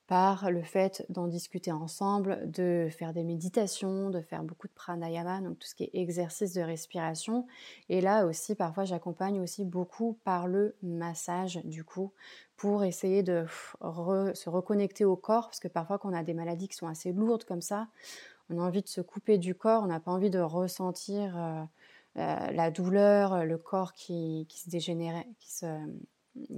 par 0.07 0.51
le 0.53 0.63
fait 0.63 1.05
d'en 1.09 1.27
discuter 1.27 1.73
ensemble, 1.73 2.49
de 2.51 2.89
faire 2.91 3.13
des 3.13 3.25
méditations, 3.25 4.11
de 4.11 4.21
faire 4.21 4.45
beaucoup 4.45 4.69
de 4.69 4.73
pranayama, 4.73 5.41
donc 5.41 5.59
tout 5.59 5.67
ce 5.67 5.75
qui 5.75 5.85
est 5.85 5.91
exercice 5.95 6.53
de 6.53 6.61
respiration. 6.61 7.47
Et 7.89 8.01
là 8.01 8.27
aussi, 8.27 8.55
parfois, 8.55 8.85
j'accompagne 8.85 9.41
aussi 9.41 9.65
beaucoup 9.65 10.19
par 10.23 10.47
le 10.47 10.77
massage, 10.83 11.61
du 11.65 11.83
coup, 11.83 12.13
pour 12.57 12.85
essayer 12.85 13.25
de 13.25 13.47
se 13.81 14.49
reconnecter 14.49 15.05
au 15.05 15.17
corps, 15.17 15.47
parce 15.47 15.61
que 15.61 15.69
parfois, 15.69 15.99
quand 15.99 16.11
on 16.11 16.15
a 16.15 16.23
des 16.23 16.35
maladies 16.35 16.69
qui 16.69 16.77
sont 16.77 16.89
assez 16.89 17.13
lourdes 17.13 17.45
comme 17.45 17.63
ça, 17.63 17.89
on 18.49 18.59
a 18.59 18.63
envie 18.63 18.83
de 18.83 18.89
se 18.89 19.01
couper 19.01 19.39
du 19.39 19.57
corps, 19.57 19.83
on 19.83 19.87
n'a 19.87 19.99
pas 19.99 20.13
envie 20.13 20.31
de 20.31 20.39
ressentir 20.39 21.37
euh, 21.37 21.63
euh, 22.19 22.51
la 22.53 22.71
douleur, 22.71 23.45
le 23.45 23.59
corps 23.59 23.93
qui, 23.93 24.47
se 24.51 24.71
dégénère, 24.71 25.25
qui 25.41 25.53
se 25.53 25.67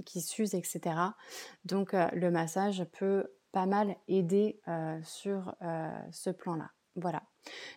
qui 0.05 0.21
s'use, 0.21 0.55
etc. 0.55 0.95
Donc 1.65 1.93
euh, 1.93 2.07
le 2.13 2.31
massage 2.31 2.83
peut 2.91 3.27
pas 3.51 3.65
mal 3.65 3.95
aidé 4.07 4.59
euh, 4.67 4.99
sur 5.03 5.55
euh, 5.61 5.89
ce 6.11 6.29
plan-là. 6.29 6.69
Voilà. 6.95 7.23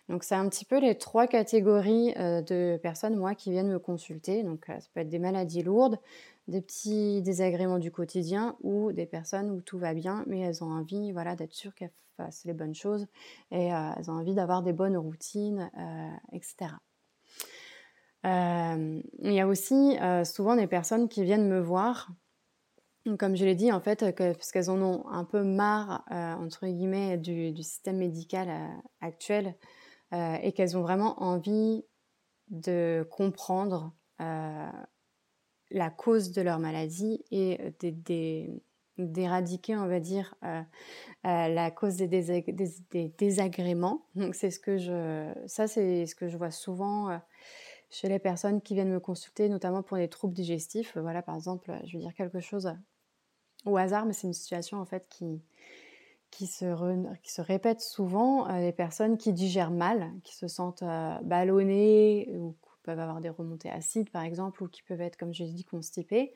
Donc 0.09 0.23
c'est 0.23 0.35
un 0.35 0.47
petit 0.49 0.65
peu 0.65 0.79
les 0.79 0.97
trois 0.97 1.27
catégories 1.27 2.13
euh, 2.17 2.41
de 2.41 2.77
personnes, 2.81 3.15
moi, 3.15 3.35
qui 3.35 3.51
viennent 3.51 3.71
me 3.71 3.79
consulter. 3.79 4.43
Donc 4.43 4.65
ça 4.67 4.87
peut 4.93 5.01
être 5.01 5.09
des 5.09 5.19
maladies 5.19 5.63
lourdes, 5.63 5.99
des 6.47 6.61
petits 6.61 7.21
désagréments 7.21 7.79
du 7.79 7.91
quotidien 7.91 8.57
ou 8.61 8.91
des 8.91 9.05
personnes 9.05 9.49
où 9.51 9.61
tout 9.61 9.77
va 9.77 9.93
bien, 9.93 10.23
mais 10.27 10.39
elles 10.39 10.63
ont 10.63 10.71
envie 10.71 11.11
voilà, 11.11 11.35
d'être 11.35 11.53
sûres 11.53 11.73
qu'elles 11.73 11.91
fassent 12.17 12.43
les 12.45 12.53
bonnes 12.53 12.75
choses 12.75 13.07
et 13.51 13.67
elles 13.67 14.11
ont 14.11 14.15
envie 14.15 14.35
d'avoir 14.35 14.61
des 14.61 14.73
bonnes 14.73 14.97
routines, 14.97 15.71
etc. 16.33 16.71
il 18.25 19.33
y 19.33 19.39
a 19.39 19.47
aussi 19.47 19.97
souvent 20.25 20.57
des 20.57 20.67
personnes 20.67 21.07
qui 21.07 21.23
viennent 21.23 21.47
me 21.47 21.61
voir 21.61 22.09
comme 23.19 23.35
je 23.35 23.43
l'ai 23.43 23.55
dit, 23.55 23.71
en 23.71 23.81
fait, 23.81 23.99
parce 24.15 24.51
qu'elles 24.51 24.69
en 24.69 24.81
ont 24.81 25.07
un 25.09 25.25
peu 25.25 25.43
marre, 25.43 26.05
euh, 26.11 26.33
entre 26.35 26.67
guillemets, 26.67 27.17
du, 27.17 27.55
système 27.57 27.97
médical 27.97 28.49
euh, 28.49 28.67
actuel 29.01 29.55
euh, 30.13 30.35
et 30.41 30.53
qu'elles 30.53 30.77
ont 30.77 30.81
vraiment 30.81 31.21
envie 31.21 31.83
de 32.49 33.07
comprendre 33.09 33.93
la 34.19 35.89
cause 35.89 36.31
de 36.31 36.41
leur 36.41 36.59
maladie 36.59 37.25
et 37.29 37.59
d'éradiquer, 38.97 39.75
on 39.75 39.87
va 39.87 39.99
dire, 39.99 40.35
la 41.23 41.71
cause 41.71 41.97
des, 41.97 43.11
désagréments. 43.17 44.05
Donc, 44.15 44.35
c'est 44.35 44.51
ce 44.51 44.59
que 44.59 44.77
je, 44.77 45.33
ça, 45.47 45.67
c'est 45.67 46.05
ce 46.05 46.15
que 46.15 46.29
je 46.29 46.37
vois 46.37 46.51
souvent 46.51 47.19
chez 47.89 48.07
les 48.07 48.19
personnes 48.19 48.61
qui 48.61 48.75
viennent 48.75 48.93
me 48.93 49.01
consulter, 49.01 49.49
notamment 49.49 49.83
pour 49.83 49.97
les 49.97 50.07
troubles 50.07 50.33
digestifs. 50.33 50.97
Voilà, 50.97 51.21
par 51.21 51.35
exemple, 51.35 51.77
je 51.85 51.97
veux 51.97 52.03
dire 52.03 52.13
quelque 52.13 52.39
chose 52.39 52.71
au 53.65 53.77
hasard, 53.77 54.05
mais 54.05 54.13
c'est 54.13 54.27
une 54.27 54.33
situation 54.33 54.79
en 54.79 54.85
fait 54.85 55.07
qui, 55.09 55.41
qui, 56.33 56.47
se, 56.47 56.65
qui 57.21 57.31
se 57.31 57.41
répète 57.41 57.81
souvent. 57.81 58.49
Euh, 58.49 58.59
les 58.59 58.71
personnes 58.71 59.17
qui 59.17 59.33
digèrent 59.33 59.71
mal, 59.71 60.11
qui 60.23 60.35
se 60.35 60.47
sentent 60.47 60.83
euh, 60.83 61.15
ballonnées 61.23 62.29
ou 62.33 62.55
qui 62.61 62.81
peuvent 62.83 62.99
avoir 62.99 63.21
des 63.21 63.29
remontées 63.29 63.69
acides 63.69 64.09
par 64.09 64.23
exemple, 64.23 64.63
ou 64.63 64.67
qui 64.67 64.81
peuvent 64.83 65.01
être, 65.01 65.17
comme 65.17 65.33
j'ai 65.33 65.45
dit, 65.45 65.63
constipées. 65.63 66.33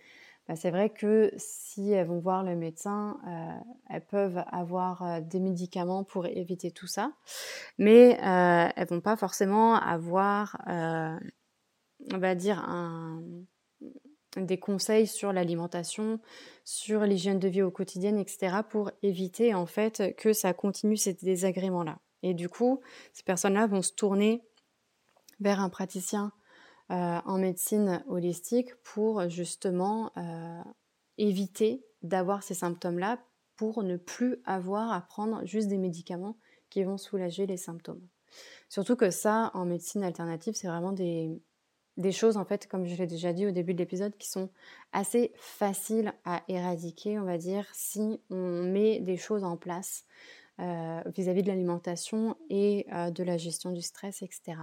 Bah, 0.47 0.55
c'est 0.55 0.71
vrai 0.71 0.89
que 0.89 1.31
si 1.35 1.91
elles 1.91 2.07
vont 2.07 2.19
voir 2.19 2.43
le 2.43 2.55
médecin, 2.55 3.19
euh, 3.27 3.71
elles 3.89 4.05
peuvent 4.05 4.43
avoir 4.47 5.21
des 5.21 5.39
médicaments 5.39 6.05
pour 6.05 6.25
éviter 6.25 6.71
tout 6.71 6.87
ça, 6.87 7.11
mais 7.77 8.17
elles 8.21 8.87
vont 8.87 9.01
pas 9.01 9.17
forcément 9.17 9.75
avoir, 9.75 10.57
on 10.67 12.17
va 12.17 12.33
dire, 12.33 12.59
un, 12.59 13.21
des 14.45 14.59
conseils 14.59 15.07
sur 15.07 15.33
l'alimentation, 15.33 16.19
sur 16.63 17.01
l'hygiène 17.01 17.39
de 17.39 17.47
vie 17.47 17.61
au 17.61 17.71
quotidien, 17.71 18.17
etc., 18.17 18.57
pour 18.69 18.91
éviter 19.01 19.53
en 19.53 19.65
fait 19.65 20.15
que 20.17 20.33
ça 20.33 20.53
continue 20.53 20.97
ces 20.97 21.13
désagréments-là. 21.13 21.99
Et 22.23 22.33
du 22.33 22.49
coup, 22.49 22.81
ces 23.13 23.23
personnes-là 23.23 23.67
vont 23.67 23.81
se 23.81 23.93
tourner 23.93 24.43
vers 25.39 25.59
un 25.59 25.69
praticien 25.69 26.31
euh, 26.89 27.19
en 27.25 27.37
médecine 27.37 28.03
holistique 28.07 28.73
pour 28.83 29.29
justement 29.29 30.11
euh, 30.17 30.63
éviter 31.17 31.83
d'avoir 32.01 32.43
ces 32.43 32.53
symptômes-là, 32.53 33.19
pour 33.55 33.83
ne 33.83 33.97
plus 33.97 34.37
avoir 34.45 34.91
à 34.91 35.01
prendre 35.01 35.43
juste 35.45 35.67
des 35.67 35.77
médicaments 35.77 36.37
qui 36.69 36.83
vont 36.83 36.97
soulager 36.97 37.47
les 37.47 37.57
symptômes. 37.57 38.07
Surtout 38.69 38.95
que 38.95 39.09
ça, 39.09 39.51
en 39.53 39.65
médecine 39.65 40.03
alternative, 40.03 40.53
c'est 40.55 40.67
vraiment 40.67 40.91
des, 40.91 41.41
des 41.97 42.11
choses, 42.11 42.37
en 42.37 42.45
fait, 42.45 42.67
comme 42.67 42.85
je 42.85 42.95
l'ai 42.95 43.07
déjà 43.07 43.33
dit 43.33 43.47
au 43.47 43.51
début 43.51 43.73
de 43.73 43.79
l'épisode, 43.79 44.15
qui 44.17 44.29
sont 44.29 44.49
assez 44.93 45.33
faciles 45.35 46.13
à 46.25 46.43
éradiquer, 46.47 47.19
on 47.19 47.23
va 47.23 47.37
dire, 47.37 47.65
si 47.73 48.21
on 48.29 48.63
met 48.63 48.99
des 48.99 49.17
choses 49.17 49.43
en 49.43 49.57
place 49.57 50.05
euh, 50.59 51.01
vis-à-vis 51.15 51.43
de 51.43 51.47
l'alimentation 51.47 52.35
et 52.49 52.87
euh, 52.91 53.11
de 53.11 53.23
la 53.23 53.37
gestion 53.37 53.71
du 53.71 53.81
stress, 53.81 54.21
etc. 54.21 54.57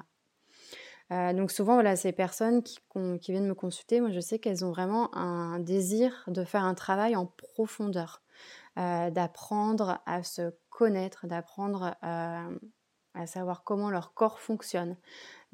Euh, 1.13 1.33
donc 1.33 1.51
souvent, 1.51 1.75
voilà, 1.75 1.97
ces 1.97 2.13
personnes 2.13 2.63
qui, 2.63 2.79
qui, 3.21 3.33
viennent 3.33 3.47
me 3.47 3.55
consulter, 3.55 4.01
moi 4.01 4.11
je 4.11 4.21
sais 4.21 4.39
qu'elles 4.39 4.65
ont 4.65 4.71
vraiment 4.71 5.15
un 5.17 5.59
désir 5.59 6.25
de 6.29 6.45
faire 6.45 6.65
un 6.65 6.75
travail 6.75 7.15
en 7.15 7.27
profondeur, 7.27 8.23
d'apprendre 8.77 10.01
à 10.07 10.25
se 10.25 10.53
connaître, 10.69 11.29
d'apprendre 11.29 11.95
à 13.15 13.27
savoir 13.27 13.63
comment 13.63 13.91
leur 13.91 14.15
corps 14.15 14.41
fonctionne, 14.41 14.97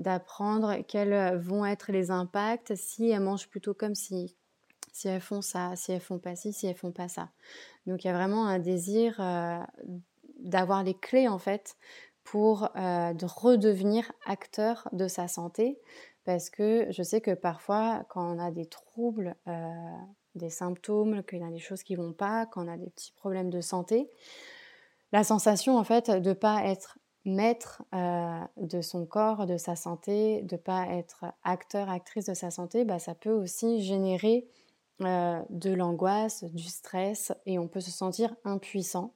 d'apprendre 0.00 0.78
quels 0.88 1.38
vont 1.38 1.64
être 1.64 1.92
les 1.92 2.10
impacts 2.10 2.74
si 2.74 3.10
elles 3.10 3.20
mangent 3.20 3.48
plutôt 3.48 3.74
comme 3.74 3.94
si 3.94 4.34
si 4.92 5.08
elles 5.08 5.20
font 5.20 5.42
ça, 5.42 5.76
si 5.76 5.92
elles 5.92 6.00
font 6.00 6.18
pas 6.18 6.36
ci, 6.36 6.52
si 6.52 6.66
elles 6.66 6.76
font 6.76 6.92
pas 6.92 7.08
ça. 7.08 7.30
Donc 7.86 8.04
il 8.04 8.08
y 8.08 8.10
a 8.10 8.14
vraiment 8.14 8.46
un 8.46 8.58
désir 8.58 9.16
euh, 9.20 9.58
d'avoir 10.40 10.82
les 10.82 10.94
clés 10.94 11.28
en 11.28 11.38
fait 11.38 11.76
pour 12.24 12.70
euh, 12.76 13.12
de 13.12 13.26
redevenir 13.26 14.12
acteur 14.26 14.88
de 14.92 15.08
sa 15.08 15.28
santé 15.28 15.78
parce 16.24 16.50
que 16.50 16.86
je 16.90 17.02
sais 17.02 17.20
que 17.20 17.32
parfois 17.32 18.04
quand 18.08 18.36
on 18.36 18.38
a 18.38 18.50
des 18.50 18.66
troubles, 18.66 19.36
euh, 19.48 19.68
des 20.34 20.50
symptômes, 20.50 21.22
qu'il 21.24 21.40
y 21.40 21.44
a 21.44 21.50
des 21.50 21.58
choses 21.58 21.82
qui 21.82 21.96
vont 21.96 22.12
pas, 22.12 22.46
quand 22.46 22.64
on 22.66 22.70
a 22.70 22.76
des 22.76 22.90
petits 22.90 23.12
problèmes 23.12 23.50
de 23.50 23.60
santé, 23.60 24.10
la 25.12 25.24
sensation 25.24 25.76
en 25.78 25.84
fait 25.84 26.10
de 26.10 26.32
pas 26.32 26.64
être 26.64 26.98
maître 27.24 27.82
de 27.92 28.80
son 28.80 29.06
corps, 29.06 29.46
de 29.46 29.56
sa 29.56 29.76
santé, 29.76 30.42
de 30.42 30.56
pas 30.56 30.86
être 30.86 31.26
acteur, 31.44 31.90
actrice 31.90 32.26
de 32.26 32.34
sa 32.34 32.50
santé, 32.50 32.84
bah, 32.84 32.98
ça 32.98 33.14
peut 33.14 33.32
aussi 33.32 33.82
générer 33.82 34.46
euh, 35.02 35.40
de 35.48 35.72
l'angoisse, 35.72 36.44
du 36.44 36.64
stress, 36.64 37.32
et 37.46 37.58
on 37.58 37.68
peut 37.68 37.80
se 37.80 37.90
sentir 37.90 38.34
impuissant. 38.44 39.14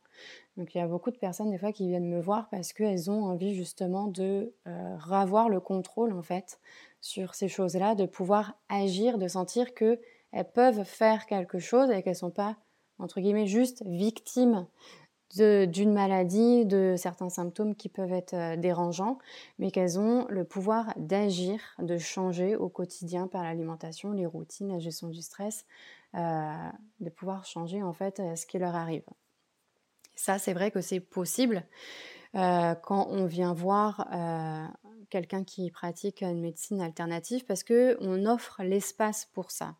Donc 0.56 0.74
il 0.74 0.78
y 0.78 0.80
a 0.80 0.86
beaucoup 0.86 1.10
de 1.10 1.18
personnes 1.18 1.50
des 1.50 1.58
fois 1.58 1.72
qui 1.72 1.86
viennent 1.86 2.08
me 2.08 2.22
voir 2.22 2.48
parce 2.48 2.72
qu'elles 2.72 3.10
ont 3.10 3.22
envie 3.24 3.54
justement 3.54 4.06
de 4.06 4.54
euh, 4.66 4.96
le 5.50 5.58
contrôle 5.58 6.14
en 6.14 6.22
fait 6.22 6.58
sur 7.02 7.34
ces 7.34 7.48
choses-là, 7.48 7.94
de 7.94 8.06
pouvoir 8.06 8.54
agir, 8.70 9.18
de 9.18 9.28
sentir 9.28 9.74
que 9.74 10.00
elles 10.32 10.50
peuvent 10.50 10.84
faire 10.84 11.26
quelque 11.26 11.58
chose 11.58 11.90
et 11.90 12.02
qu'elles 12.02 12.16
sont 12.16 12.30
pas 12.30 12.56
entre 12.98 13.20
guillemets 13.20 13.46
juste 13.46 13.82
victimes 13.84 14.66
d'une 15.36 15.92
maladie, 15.92 16.64
de 16.66 16.94
certains 16.96 17.28
symptômes 17.28 17.74
qui 17.74 17.88
peuvent 17.88 18.12
être 18.12 18.34
euh, 18.34 18.56
dérangeants, 18.56 19.18
mais 19.58 19.70
qu'elles 19.70 19.98
ont 19.98 20.26
le 20.28 20.44
pouvoir 20.44 20.92
d'agir, 20.96 21.60
de 21.78 21.98
changer 21.98 22.56
au 22.56 22.68
quotidien 22.68 23.26
par 23.26 23.42
l'alimentation, 23.42 24.12
les 24.12 24.26
routines, 24.26 24.68
la 24.68 24.78
gestion 24.78 25.08
du 25.08 25.22
stress, 25.22 25.66
euh, 26.14 26.54
de 27.00 27.10
pouvoir 27.10 27.44
changer 27.44 27.82
en 27.82 27.92
fait 27.92 28.20
euh, 28.20 28.36
ce 28.36 28.46
qui 28.46 28.58
leur 28.58 28.74
arrive. 28.74 29.04
Ça, 30.14 30.38
c'est 30.38 30.52
vrai 30.52 30.70
que 30.70 30.80
c'est 30.80 31.00
possible 31.00 31.64
quand 32.32 33.06
on 33.10 33.26
vient 33.26 33.52
voir 33.52 34.08
quelqu'un 35.08 35.44
qui 35.44 35.70
pratique 35.70 36.22
une 36.22 36.40
médecine 36.40 36.80
alternative 36.80 37.44
parce 37.44 37.62
que 37.62 37.96
on 38.00 38.26
offre 38.26 38.62
l'espace 38.64 39.28
pour 39.32 39.52
ça. 39.52 39.76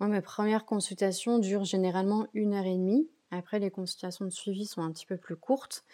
Moi, 0.00 0.08
mes 0.08 0.20
premières 0.20 0.64
consultations 0.64 1.38
durent 1.38 1.64
généralement 1.64 2.26
une 2.34 2.54
heure 2.54 2.66
et 2.66 2.76
demie 2.76 3.08
après, 3.32 3.58
les 3.58 3.70
consultations 3.70 4.26
de 4.26 4.30
suivi 4.30 4.66
sont 4.66 4.82
un 4.82 4.92
petit 4.92 5.06
peu 5.06 5.16
plus 5.16 5.36
courtes. 5.36 5.84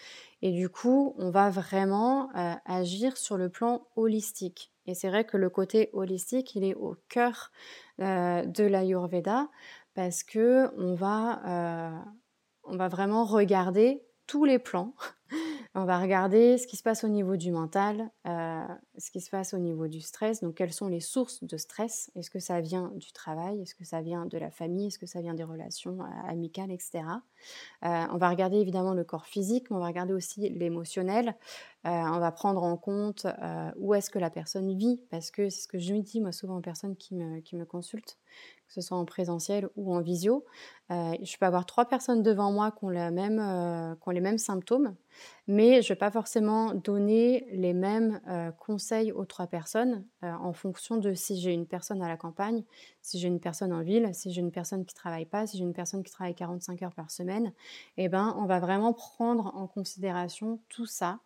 Et 0.43 0.51
du 0.51 0.69
coup, 0.69 1.15
on 1.19 1.31
va 1.31 1.51
vraiment 1.51 2.31
euh, 2.37 2.55
agir 2.65 3.17
sur 3.17 3.37
le 3.37 3.49
plan 3.49 3.87
holistique. 3.95 4.73
Et 4.87 4.95
c'est 4.95 5.09
vrai 5.09 5.25
que 5.25 5.37
le 5.37 5.49
côté 5.49 5.91
holistique, 5.93 6.57
il 6.57 6.65
est 6.65 6.75
au 6.75 6.97
cœur 7.09 7.53
euh, 8.01 8.45
de 8.45 8.65
l'Ayurveda 8.65 9.49
parce 9.95 10.25
que 10.25 10.71
on 10.77 10.95
va, 10.95 11.43
euh, 11.47 11.99
on 12.65 12.77
va 12.77 12.89
vraiment 12.89 13.25
regarder 13.25 14.03
tous 14.27 14.45
les 14.45 14.59
plans 14.59 14.95
on 15.79 15.85
va 15.85 16.01
regarder 16.01 16.59
ce 16.59 16.67
qui 16.67 16.77
se 16.77 16.83
passe 16.83 17.05
au 17.05 17.09
niveau 17.09 17.37
du 17.37 17.53
mental, 17.53 18.11
euh, 18.27 18.65
ce 18.99 19.13
qui 19.13 19.21
se 19.21 19.31
passe 19.31 19.55
au 19.55 19.59
niveau 19.59 19.87
du 19.87 20.01
stress. 20.01 20.41
Donc, 20.41 20.57
quelles 20.57 20.73
sont 20.73 20.89
les 20.89 20.99
sources 20.99 21.45
de 21.45 21.57
stress? 21.57 22.11
Est-ce 22.17 22.31
que 22.31 22.41
ça 22.41 22.61
vient 22.61 22.91
du 22.97 23.13
travail? 23.13 23.63
Est-ce 23.63 23.77
que 23.77 23.85
ça 23.85 24.03
vient 24.03 24.27
de 24.27 24.39
la 24.39 24.51
famille? 24.51 24.89
Est-ce 24.89 24.99
que 24.99 25.07
ça 25.07 25.21
vient 25.21 25.35
des 25.35 25.45
relations 25.45 26.01
euh, 26.01 26.29
amicales, 26.29 26.73
etc. 26.73 27.05
Euh, 27.85 28.05
on 28.13 28.17
va 28.17 28.29
regarder 28.29 28.57
évidemment 28.57 28.93
le 28.93 29.05
corps 29.05 29.27
physique, 29.27 29.71
mais 29.71 29.77
on 29.77 29.81
va 29.81 29.87
regarder 29.87 30.15
aussi 30.15 30.49
l'émotionnel. 30.49 31.37
On 31.91 32.19
va 32.19 32.33
prendre 32.33 32.63
en 32.63 32.77
compte 32.77 33.27
où 33.77 33.95
est-ce 33.95 34.11
que 34.11 34.19
la 34.19 34.31
personne 34.31 34.77
vit, 34.77 35.01
parce 35.11 35.31
que 35.31 35.49
c'est 35.49 35.63
ce 35.63 35.69
que 35.69 35.79
je 35.79 35.95
me 35.95 36.01
dis 36.01 36.21
moi 36.21 36.33
souvent 36.33 36.59
aux 36.59 36.63
personnes 36.63 36.97
qui 36.97 37.15
me, 37.15 37.41
qui 37.41 37.57
me 37.57 37.65
consultent 37.65 38.19
que 38.69 38.75
ce 38.75 38.81
soit 38.83 38.99
en 38.99 39.07
présentiel 39.07 39.69
ou 39.77 39.95
en 39.95 40.01
visio. 40.01 40.45
Euh, 40.91 41.15
je 41.23 41.37
peux 41.39 41.47
avoir 41.47 41.65
trois 41.65 41.87
personnes 41.87 42.23
devant 42.23 42.53
moi 42.53 42.71
qui 42.71 42.85
ont, 42.85 42.91
euh, 42.91 43.95
qui 43.95 44.09
ont 44.09 44.11
les 44.11 44.21
mêmes 44.21 44.39
symptômes, 44.39 44.95
mais 45.47 45.81
je 45.83 45.87
ne 45.87 45.95
vais 45.95 45.99
pas 45.99 46.11
forcément 46.11 46.75
donner 46.75 47.47
les 47.51 47.73
mêmes 47.73 48.21
euh, 48.29 48.51
conseils 48.53 49.11
aux 49.11 49.25
trois 49.25 49.47
personnes 49.47 50.05
en 50.23 50.53
fonction 50.53 50.99
de 50.99 51.15
si 51.15 51.41
j'ai 51.41 51.53
une 51.53 51.67
personne 51.67 52.03
à 52.03 52.09
la 52.09 52.17
campagne, 52.17 52.63
si 53.01 53.19
j'ai 53.19 53.29
une 53.29 53.41
personne 53.41 53.73
en 53.73 53.83
ville, 53.83 54.11
si 54.13 54.33
j'ai 54.33 54.41
une 54.41 54.53
personne 54.53 54.85
qui 54.85 54.95
ne 54.95 54.99
travaille 54.99 55.27
pas, 55.27 55.47
si 55.47 55.57
j'ai 55.57 55.65
une 55.65 55.75
personne 55.75 56.03
qui 56.03 56.13
travaille 56.13 56.35
45 56.35 56.83
heures 56.83 56.95
par 56.95 57.11
semaine. 57.11 57.53
Eh 57.97 58.09
ben, 58.09 58.35
on 58.39 58.45
va 58.45 58.61
vraiment 58.61 58.93
prendre 58.93 59.55
en 59.57 59.67
considération 59.67 60.61
tout 60.69 60.87
ça 60.87 61.21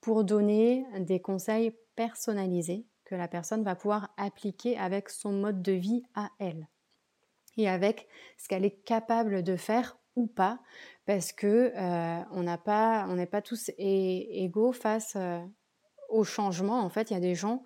pour 0.00 0.24
donner 0.24 0.84
des 0.98 1.20
conseils 1.20 1.76
personnalisés 1.96 2.86
que 3.04 3.14
la 3.14 3.28
personne 3.28 3.64
va 3.64 3.74
pouvoir 3.74 4.12
appliquer 4.16 4.78
avec 4.78 5.08
son 5.10 5.32
mode 5.32 5.62
de 5.62 5.72
vie 5.72 6.02
à 6.14 6.30
elle 6.38 6.68
et 7.56 7.68
avec 7.68 8.08
ce 8.38 8.48
qu'elle 8.48 8.64
est 8.64 8.84
capable 8.84 9.42
de 9.42 9.56
faire 9.56 9.98
ou 10.16 10.26
pas 10.26 10.60
parce 11.06 11.32
que 11.32 11.72
euh, 11.76 12.22
on 12.30 12.42
n'a 12.42 12.58
pas 12.58 13.06
on 13.08 13.14
n'est 13.14 13.26
pas 13.26 13.42
tous 13.42 13.70
égaux 13.78 14.72
face 14.72 15.14
euh, 15.16 15.40
au 16.08 16.24
changement. 16.24 16.80
En 16.80 16.88
fait 16.88 17.10
il 17.10 17.14
y 17.14 17.16
a 17.16 17.20
des 17.20 17.34
gens 17.34 17.64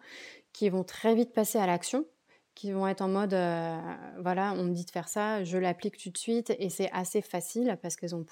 qui 0.52 0.68
vont 0.68 0.84
très 0.84 1.14
vite 1.14 1.32
passer 1.32 1.58
à 1.58 1.66
l'action 1.66 2.06
qui 2.54 2.72
vont 2.72 2.86
être 2.86 3.00
en 3.00 3.08
mode 3.08 3.34
euh, 3.34 3.78
voilà 4.20 4.52
on 4.56 4.64
me 4.64 4.72
dit 4.72 4.84
de 4.84 4.90
faire 4.90 5.08
ça 5.08 5.42
je 5.44 5.58
l'applique 5.58 5.98
tout 5.98 6.10
de 6.10 6.18
suite 6.18 6.54
et 6.58 6.70
c'est 6.70 6.90
assez 6.92 7.22
facile 7.22 7.78
parce 7.82 7.96
qu'elles 7.96 8.14
ont 8.14 8.24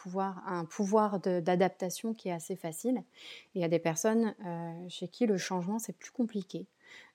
un 0.46 0.64
pouvoir 0.64 1.18
d'adaptation 1.20 2.14
qui 2.14 2.28
est 2.28 2.32
assez 2.32 2.56
facile 2.56 3.02
il 3.54 3.61
y 3.61 3.64
a 3.64 3.68
des 3.68 3.78
personnes 3.78 4.35
chez 4.88 5.08
qui 5.08 5.26
le 5.26 5.37
changement 5.37 5.78
c'est 5.78 5.96
plus 5.96 6.11
compliqué 6.11 6.66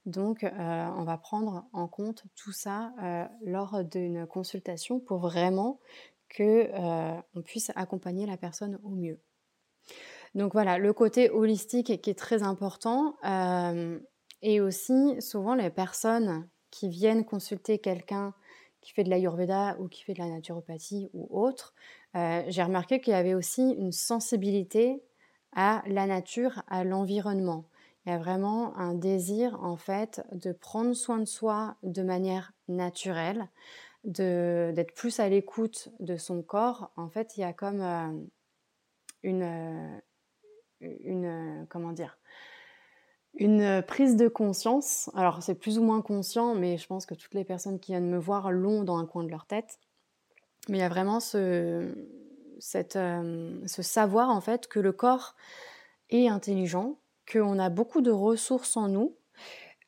donc, 0.07 0.45
euh, 0.45 0.49
on 0.97 1.03
va 1.03 1.17
prendre 1.17 1.65
en 1.73 1.89
compte 1.89 2.23
tout 2.37 2.53
ça 2.53 2.93
euh, 3.03 3.25
lors 3.43 3.83
d'une 3.83 4.25
consultation 4.25 5.01
pour 5.01 5.17
vraiment 5.17 5.81
que 6.29 6.69
euh, 6.73 7.21
on 7.35 7.41
puisse 7.41 7.73
accompagner 7.75 8.25
la 8.25 8.37
personne 8.37 8.79
au 8.85 8.89
mieux. 8.89 9.19
Donc 10.33 10.53
voilà, 10.53 10.77
le 10.77 10.93
côté 10.93 11.29
holistique 11.29 12.01
qui 12.01 12.09
est 12.09 12.17
très 12.17 12.41
important 12.41 13.17
et 14.41 14.61
aussi 14.61 15.21
souvent 15.21 15.55
les 15.55 15.69
personnes 15.69 16.47
qui 16.77 16.89
viennent 16.89 17.25
consulter 17.25 17.79
quelqu'un 17.79 18.35
qui 18.81 18.93
fait 18.93 19.03
de 19.03 19.09
l'ayurveda 19.09 19.75
ou 19.79 19.87
qui 19.87 20.03
fait 20.03 20.13
de 20.13 20.19
la 20.19 20.29
naturopathie 20.29 21.09
ou 21.13 21.27
autre, 21.31 21.73
j'ai 22.13 22.61
remarqué 22.61 23.01
qu'il 23.01 23.13
y 23.13 23.15
avait 23.15 23.33
aussi 23.33 23.71
une 23.71 23.91
sensibilité 23.91 25.01
à 25.53 25.81
la 25.87 26.05
nature, 26.05 26.61
à 26.67 26.83
l'environnement. 26.83 27.65
Il 28.05 28.11
y 28.11 28.13
a 28.13 28.19
vraiment 28.19 28.77
un 28.77 28.93
désir 28.93 29.61
en 29.61 29.75
fait 29.75 30.21
de 30.31 30.51
prendre 30.51 30.93
soin 30.93 31.17
de 31.17 31.25
soi 31.25 31.75
de 31.81 32.03
manière 32.03 32.53
naturelle, 32.67 33.49
d'être 34.03 34.93
plus 34.93 35.19
à 35.19 35.27
l'écoute 35.27 35.89
de 35.99 36.15
son 36.15 36.43
corps. 36.43 36.91
En 36.95 37.09
fait, 37.09 37.35
il 37.35 37.41
y 37.41 37.43
a 37.43 37.53
comme 37.53 37.81
euh, 37.81 38.07
une, 39.23 39.43
euh, 39.43 39.99
une 40.79 41.65
comment 41.69 41.91
dire 41.91 42.17
une 43.37 43.83
prise 43.83 44.15
de 44.15 44.27
conscience. 44.27 45.09
Alors 45.15 45.41
c'est 45.41 45.55
plus 45.55 45.77
ou 45.79 45.83
moins 45.83 46.01
conscient, 46.01 46.55
mais 46.55 46.77
je 46.77 46.87
pense 46.87 47.05
que 47.05 47.13
toutes 47.13 47.33
les 47.33 47.43
personnes 47.43 47.79
qui 47.79 47.91
viennent 47.91 48.09
me 48.09 48.17
voir 48.17 48.51
l'ont 48.51 48.83
dans 48.83 48.97
un 48.97 49.05
coin 49.05 49.23
de 49.23 49.29
leur 49.29 49.45
tête. 49.45 49.79
Mais 50.69 50.79
il 50.79 50.81
y 50.81 50.83
a 50.83 50.89
vraiment 50.89 51.19
ce, 51.19 51.93
euh, 52.95 53.67
savoir 53.67 54.29
en 54.29 54.41
fait 54.41 54.67
que 54.67 54.79
le 54.79 54.91
corps 54.91 55.35
est 56.09 56.27
intelligent, 56.27 56.97
qu'on 57.31 57.59
a 57.59 57.69
beaucoup 57.69 58.01
de 58.01 58.11
ressources 58.11 58.75
en 58.75 58.87
nous, 58.87 59.15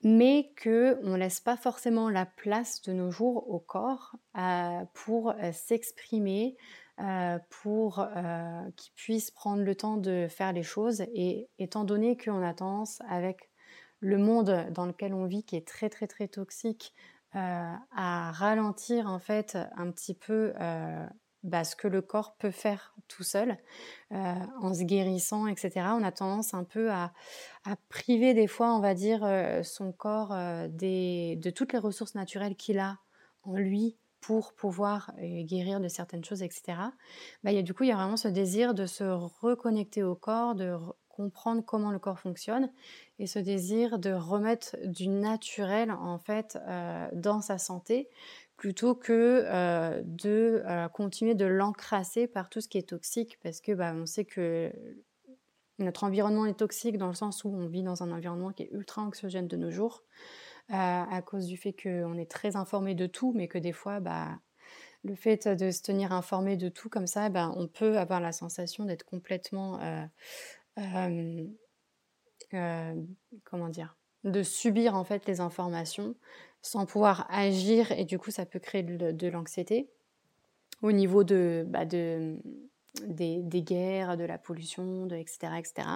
mais 0.03 0.53
qu'on 0.61 1.09
ne 1.09 1.17
laisse 1.17 1.39
pas 1.39 1.57
forcément 1.57 2.09
la 2.09 2.25
place 2.25 2.81
de 2.83 2.93
nos 2.93 3.11
jours 3.11 3.49
au 3.49 3.59
corps 3.59 4.15
euh, 4.37 4.83
pour 4.93 5.31
euh, 5.31 5.51
s'exprimer, 5.51 6.55
euh, 7.01 7.39
pour 7.49 8.07
qu'il 8.75 8.93
puisse 8.93 9.31
prendre 9.31 9.63
le 9.63 9.75
temps 9.75 9.97
de 9.97 10.27
faire 10.29 10.53
les 10.53 10.63
choses. 10.63 11.01
Et 11.13 11.49
étant 11.57 11.83
donné 11.83 12.17
qu'on 12.17 12.43
a 12.43 12.53
tendance, 12.53 13.01
avec 13.09 13.49
le 13.99 14.17
monde 14.17 14.67
dans 14.71 14.85
lequel 14.85 15.13
on 15.13 15.25
vit, 15.25 15.43
qui 15.43 15.55
est 15.55 15.67
très 15.67 15.89
très 15.89 16.07
très 16.07 16.27
toxique, 16.27 16.93
à 17.33 18.31
ralentir 18.31 19.07
en 19.07 19.19
fait 19.19 19.57
un 19.77 19.91
petit 19.91 20.15
peu 20.15 20.53
bah, 21.43 21.63
ce 21.63 21.75
que 21.75 21.87
le 21.87 22.01
corps 22.01 22.35
peut 22.35 22.51
faire 22.51 22.93
tout 23.07 23.23
seul 23.23 23.57
euh, 24.11 24.33
en 24.61 24.73
se 24.73 24.83
guérissant, 24.83 25.47
etc. 25.47 25.71
On 25.97 26.03
a 26.03 26.11
tendance 26.11 26.53
un 26.53 26.65
peu 26.65 26.91
à, 26.91 27.13
priver 27.87 28.33
des 28.33 28.47
fois, 28.47 28.75
on 28.75 28.81
va 28.81 28.93
dire, 28.93 29.23
euh, 29.23 29.63
son 29.63 29.93
corps 29.93 30.33
euh, 30.33 30.67
de 30.67 31.49
toutes 31.49 31.71
les 31.71 31.79
ressources 31.79 32.15
naturelles 32.15 32.55
qu'il 32.55 32.79
a 32.79 32.97
en 33.43 33.55
lui 33.55 33.95
pour 34.21 34.53
pouvoir 34.53 35.11
guérir 35.19 35.79
de 35.79 35.87
certaines 35.87 36.23
choses, 36.23 36.41
etc. 36.43 36.77
Bah, 37.43 37.51
y 37.51 37.57
a, 37.57 37.61
du 37.61 37.73
coup, 37.73 37.83
il 37.83 37.89
y 37.89 37.91
a 37.91 37.95
vraiment 37.95 38.17
ce 38.17 38.27
désir 38.27 38.73
de 38.73 38.85
se 38.85 39.03
reconnecter 39.03 40.03
au 40.03 40.15
corps, 40.15 40.55
de 40.55 40.77
comprendre 41.07 41.63
comment 41.65 41.91
le 41.91 41.99
corps 41.99 42.19
fonctionne 42.19 42.71
et 43.17 43.27
ce 43.27 43.39
désir 43.39 43.99
de 43.99 44.11
remettre 44.11 44.77
du 44.85 45.09
naturel 45.09 45.91
en 45.91 46.17
fait 46.17 46.57
dans 47.13 47.41
sa 47.41 47.57
santé 47.57 48.09
plutôt 48.59 48.93
que 48.93 49.45
euh, 49.47 50.01
de 50.03 50.61
euh, 50.65 50.89
continuer 50.89 51.33
de 51.33 51.45
l'encrasser 51.45 52.27
par 52.27 52.49
tout 52.49 52.59
ce 52.59 52.67
qui 52.67 52.77
est 52.77 52.89
toxique, 52.89 53.39
parce 53.41 53.61
que 53.61 53.71
bah, 53.71 53.93
on 53.95 54.05
sait 54.05 54.25
que 54.25 54.71
notre 55.79 56.03
environnement 56.03 56.45
est 56.45 56.59
toxique 56.59 56.97
dans 56.97 57.07
le 57.07 57.13
sens 57.13 57.45
où 57.45 57.49
on 57.49 57.67
vit 57.67 57.83
dans 57.83 58.03
un 58.03 58.11
environnement 58.11 58.51
qui 58.51 58.63
est 58.63 58.69
ultra 58.73 59.01
anxiogène 59.01 59.47
de 59.47 59.55
nos 59.55 59.71
jours. 59.71 60.03
À 60.69 61.21
cause 61.25 61.47
du 61.47 61.57
fait 61.57 61.73
qu'on 61.73 62.17
est 62.17 62.29
très 62.29 62.55
informé 62.55 62.95
de 62.95 63.07
tout, 63.07 63.33
mais 63.35 63.47
que 63.47 63.57
des 63.57 63.71
fois, 63.71 63.99
bah, 63.99 64.39
le 65.03 65.15
fait 65.15 65.47
de 65.47 65.71
se 65.71 65.81
tenir 65.81 66.11
informé 66.11 66.57
de 66.57 66.69
tout 66.69 66.89
comme 66.89 67.07
ça, 67.07 67.29
ben, 67.29 67.53
on 67.55 67.67
peut 67.67 67.97
avoir 67.97 68.19
la 68.19 68.31
sensation 68.31 68.85
d'être 68.85 69.03
complètement, 69.03 69.79
comment 73.43 73.69
dire, 73.69 73.97
de 74.23 74.43
subir 74.43 74.95
en 74.95 75.03
fait 75.03 75.25
les 75.25 75.39
informations 75.39 76.15
sans 76.61 76.85
pouvoir 76.85 77.25
agir 77.29 77.91
et 77.93 78.05
du 78.05 78.19
coup 78.19 78.31
ça 78.31 78.45
peut 78.45 78.59
créer 78.59 78.83
de, 78.83 79.27
l'anxiété. 79.27 79.89
Au 80.81 80.91
niveau 80.91 81.23
de, 81.23 81.65
bah, 81.67 81.85
de 81.85 82.37
des, 83.05 83.61
guerres, 83.61 84.17
de 84.17 84.23
la 84.23 84.37
pollution, 84.37 85.05
de, 85.05 85.15
etc., 85.15 85.53
etc. 85.57 85.87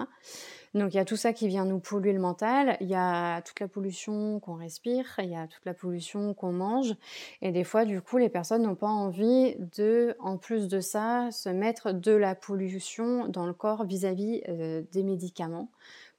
Donc 0.74 0.94
il 0.94 0.96
y 0.96 1.00
a 1.00 1.04
tout 1.04 1.16
ça 1.16 1.32
qui 1.32 1.48
vient 1.48 1.64
nous 1.64 1.78
polluer 1.78 2.12
le 2.12 2.20
mental, 2.20 2.76
il 2.80 2.88
y 2.88 2.94
a 2.94 3.42
toute 3.42 3.60
la 3.60 3.68
pollution 3.68 4.40
qu'on 4.40 4.54
respire, 4.54 5.06
il 5.18 5.30
y 5.30 5.36
a 5.36 5.46
toute 5.46 5.64
la 5.64 5.74
pollution 5.74 6.34
qu'on 6.34 6.52
mange, 6.52 6.94
et 7.42 7.52
des 7.52 7.64
fois 7.64 7.84
du 7.84 8.00
coup 8.00 8.16
les 8.16 8.28
personnes 8.28 8.62
n'ont 8.62 8.74
pas 8.74 8.88
envie 8.88 9.56
de, 9.76 10.16
en 10.18 10.36
plus 10.36 10.68
de 10.68 10.80
ça, 10.80 11.30
se 11.30 11.48
mettre 11.48 11.92
de 11.92 12.12
la 12.12 12.34
pollution 12.34 13.28
dans 13.28 13.46
le 13.46 13.52
corps 13.52 13.84
vis-à-vis 13.84 14.42
euh, 14.48 14.82
des 14.92 15.02
médicaments 15.02 15.70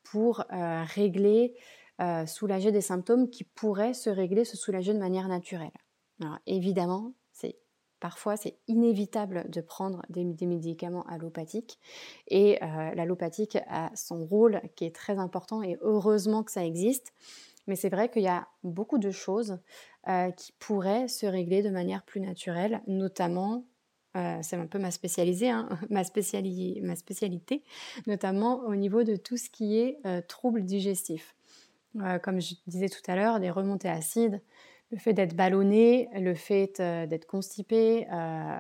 pour 0.04 0.46
euh, 0.54 0.84
régler, 0.84 1.56
euh, 2.02 2.26
soulager 2.26 2.72
des 2.72 2.82
symptômes 2.82 3.30
qui 3.30 3.44
pourraient 3.44 3.94
se 3.94 4.10
régler, 4.10 4.46
se 4.46 4.58
soulager 4.58 4.94
de 4.94 5.00
manière 5.00 5.28
naturelle. 5.28 5.72
Alors 6.22 6.40
évidemment, 6.46 7.14
parfois 8.06 8.38
c'est 8.38 8.60
inévitable 8.68 9.50
de 9.50 9.62
prendre 9.62 10.04
des, 10.10 10.46
médicaments 10.46 11.08
allopathiques 11.08 11.80
et 12.28 12.60
euh, 12.62 12.94
l'allopathique 12.94 13.58
a 13.68 13.90
son 13.96 14.24
rôle 14.24 14.62
qui 14.76 14.86
est 14.86 14.96
très 14.96 15.18
important 15.18 15.64
et 15.64 15.76
heureusement 15.82 16.44
que 16.44 16.52
ça 16.52 16.64
existe. 16.64 17.14
Mais 17.66 17.76
c'est 17.76 17.90
vrai 17.90 18.10
qu'il 18.10 18.22
y 18.22 18.28
a 18.28 18.48
beaucoup 18.64 19.00
de 19.00 19.10
choses 19.10 19.58
euh, 20.08 20.30
qui 20.30 20.52
pourraient 20.60 21.08
se 21.08 21.26
régler 21.26 21.64
de 21.64 21.72
manière 21.72 22.04
plus 22.04 22.22
naturelle, 22.22 22.84
notamment, 22.86 23.66
euh, 24.16 24.38
c'est 24.44 24.56
un 24.56 24.68
peu 24.68 24.78
ma, 24.78 24.92
spécialisée, 24.92 25.50
hein, 25.50 25.68
ma, 25.90 26.04
ma, 26.04 26.96
spécialité, 26.96 27.64
notamment 28.06 28.60
au 28.68 28.76
niveau 28.76 29.02
de 29.02 29.16
tout 29.16 29.38
ce 29.38 29.50
qui 29.50 29.80
est 29.80 29.98
troubles 30.28 30.64
digestifs. 30.64 31.36
comme 32.22 32.40
je 32.40 32.54
disais 32.68 32.90
tout 32.90 33.02
à 33.08 33.16
l'heure, 33.16 33.40
des 33.40 33.50
remontées 33.50 33.90
acides, 33.90 34.44
le 34.92 34.98
fait 34.98 35.14
d'être 35.14 35.36
ballonné, 35.36 36.10
le 36.14 36.36
fait 36.36 36.80
euh, 36.80 37.06
d'être 37.08 37.26
constipé, 37.26 38.08
euh, 38.12 38.60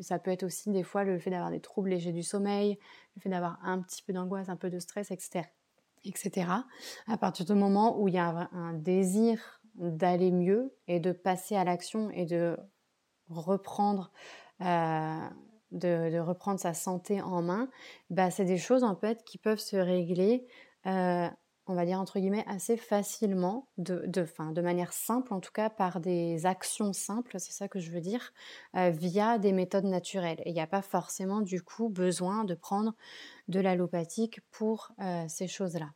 ça 0.00 0.18
peut 0.18 0.30
être 0.30 0.44
aussi 0.44 0.70
des 0.70 0.82
fois 0.82 1.04
le 1.04 1.18
fait 1.18 1.30
d'avoir 1.30 1.50
des 1.50 1.60
troubles 1.60 1.90
légers 1.90 2.12
du 2.12 2.22
sommeil, 2.22 2.78
le 3.16 3.20
fait 3.20 3.28
d'avoir 3.28 3.58
un 3.62 3.80
petit 3.82 4.02
peu 4.02 4.12
d'angoisse, 4.12 4.48
un 4.48 4.56
peu 4.56 4.70
de 4.70 4.78
stress, 4.78 5.10
etc. 5.10 5.46
etc. 6.04 6.46
À 7.06 7.18
partir 7.18 7.44
du 7.44 7.54
moment 7.54 8.00
où 8.00 8.08
il 8.08 8.14
y 8.14 8.18
a 8.18 8.48
un 8.52 8.72
désir 8.72 9.60
d'aller 9.74 10.30
mieux 10.30 10.74
et 10.88 11.00
de 11.00 11.12
passer 11.12 11.56
à 11.56 11.64
l'action 11.64 12.10
et 12.10 12.24
de 12.24 12.56
reprendre, 13.28 14.10
euh, 14.62 15.28
de, 15.72 16.18
reprendre 16.18 16.58
sa 16.58 16.72
santé 16.72 17.20
en 17.20 17.42
main, 17.42 17.68
bah, 18.08 18.30
c'est 18.30 18.44
des 18.44 18.58
choses 18.58 18.84
en 18.84 18.96
fait 18.96 19.24
qui 19.24 19.38
peuvent 19.38 19.60
se 19.60 19.76
régler 19.76 20.46
on 21.70 21.74
va 21.74 21.86
dire 21.86 22.00
entre 22.00 22.18
guillemets, 22.18 22.44
assez 22.48 22.76
facilement, 22.76 23.68
de, 23.78 24.04
de, 24.06 24.26
de 24.52 24.60
manière 24.60 24.92
simple 24.92 25.32
en 25.32 25.40
tout 25.40 25.52
cas, 25.52 25.70
par 25.70 26.00
des 26.00 26.44
actions 26.44 26.92
simples, 26.92 27.38
c'est 27.38 27.52
ça 27.52 27.68
que 27.68 27.78
je 27.78 27.90
veux 27.92 28.00
dire, 28.00 28.32
euh, 28.76 28.90
via 28.90 29.38
des 29.38 29.52
méthodes 29.52 29.84
naturelles. 29.84 30.42
Il 30.46 30.52
n'y 30.52 30.60
a 30.60 30.66
pas 30.66 30.82
forcément 30.82 31.40
du 31.40 31.62
coup 31.62 31.88
besoin 31.88 32.44
de 32.44 32.54
prendre 32.54 32.94
de 33.48 33.60
l'allopathique 33.60 34.40
pour 34.50 34.92
euh, 35.00 35.24
ces 35.28 35.46
choses-là. 35.46 35.90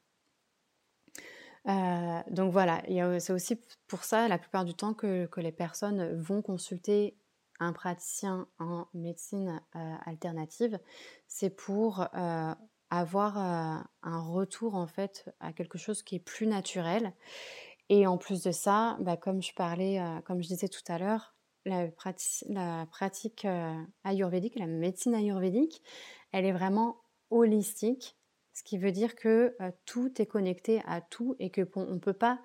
Euh, 1.67 2.21
donc 2.31 2.53
voilà, 2.53 2.83
c'est 3.19 3.33
aussi 3.33 3.59
pour 3.89 4.05
ça 4.05 4.29
la 4.29 4.39
plupart 4.39 4.65
du 4.65 4.75
temps 4.75 4.95
que, 4.95 5.27
que 5.27 5.41
les 5.41 5.53
personnes 5.53 6.15
vont 6.21 6.41
consulter 6.41 7.17
un 7.59 7.73
praticien 7.73 8.47
en 8.59 8.87
médecine 8.95 9.63
alternative, 10.05 10.79
c'est 11.27 11.51
pour 11.51 12.07
avoir 12.91 13.39
un 13.39 14.21
retour 14.21 14.75
en 14.75 14.87
fait 14.87 15.31
à 15.41 15.53
quelque 15.53 15.79
chose 15.79 16.03
qui 16.03 16.17
est 16.17 16.21
plus 16.21 16.47
naturel. 16.47 17.13
Et 17.89 18.07
en 18.07 18.17
plus 18.17 18.43
de 18.43 18.51
ça, 18.51 18.97
bah, 19.01 19.17
comme 19.17 19.43
je 19.43 19.53
parlais, 19.55 20.01
comme 20.25 20.43
je 20.43 20.49
disais 20.49 20.69
tout 20.69 20.81
à 20.89 20.99
l'heure, 20.99 21.35
la, 21.67 21.87
la, 22.49 22.87
pratique 22.87 23.47
ayurvédique, 24.05 24.59
la 24.59 24.67
médecine 24.67 25.15
ayurvédique, 25.15 25.83
elle 26.33 26.45
est 26.45 26.53
vraiment 26.53 27.01
holistique, 27.31 28.17
ce 28.53 28.63
qui 28.63 28.79
veut 28.79 28.93
dire 28.93 29.17
que 29.17 29.57
tout 29.85 30.21
est 30.21 30.27
connecté 30.27 30.83
à 30.87 31.01
tout 31.01 31.37
et 31.39 31.51
que 31.51 31.69
on 31.75 31.95
ne 31.95 31.99
peut 31.99 32.13
pas 32.13 32.41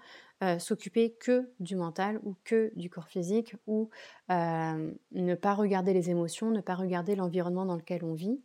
s'occuper 0.58 1.16
que 1.20 1.52
du 1.60 1.76
mental 1.76 2.20
ou 2.24 2.36
que 2.44 2.72
du 2.76 2.90
corps 2.90 3.08
physique 3.08 3.56
ou 3.68 3.90
ne 4.30 5.36
pas 5.36 5.54
regarder 5.54 5.94
les 5.94 6.10
émotions, 6.10 6.50
ne 6.52 6.62
pas 6.62 6.76
regarder 6.76 7.16
l'environnement 7.16 7.66
dans 7.66 7.76
lequel 7.76 8.04
on 8.04 8.14
vit. 8.14 8.42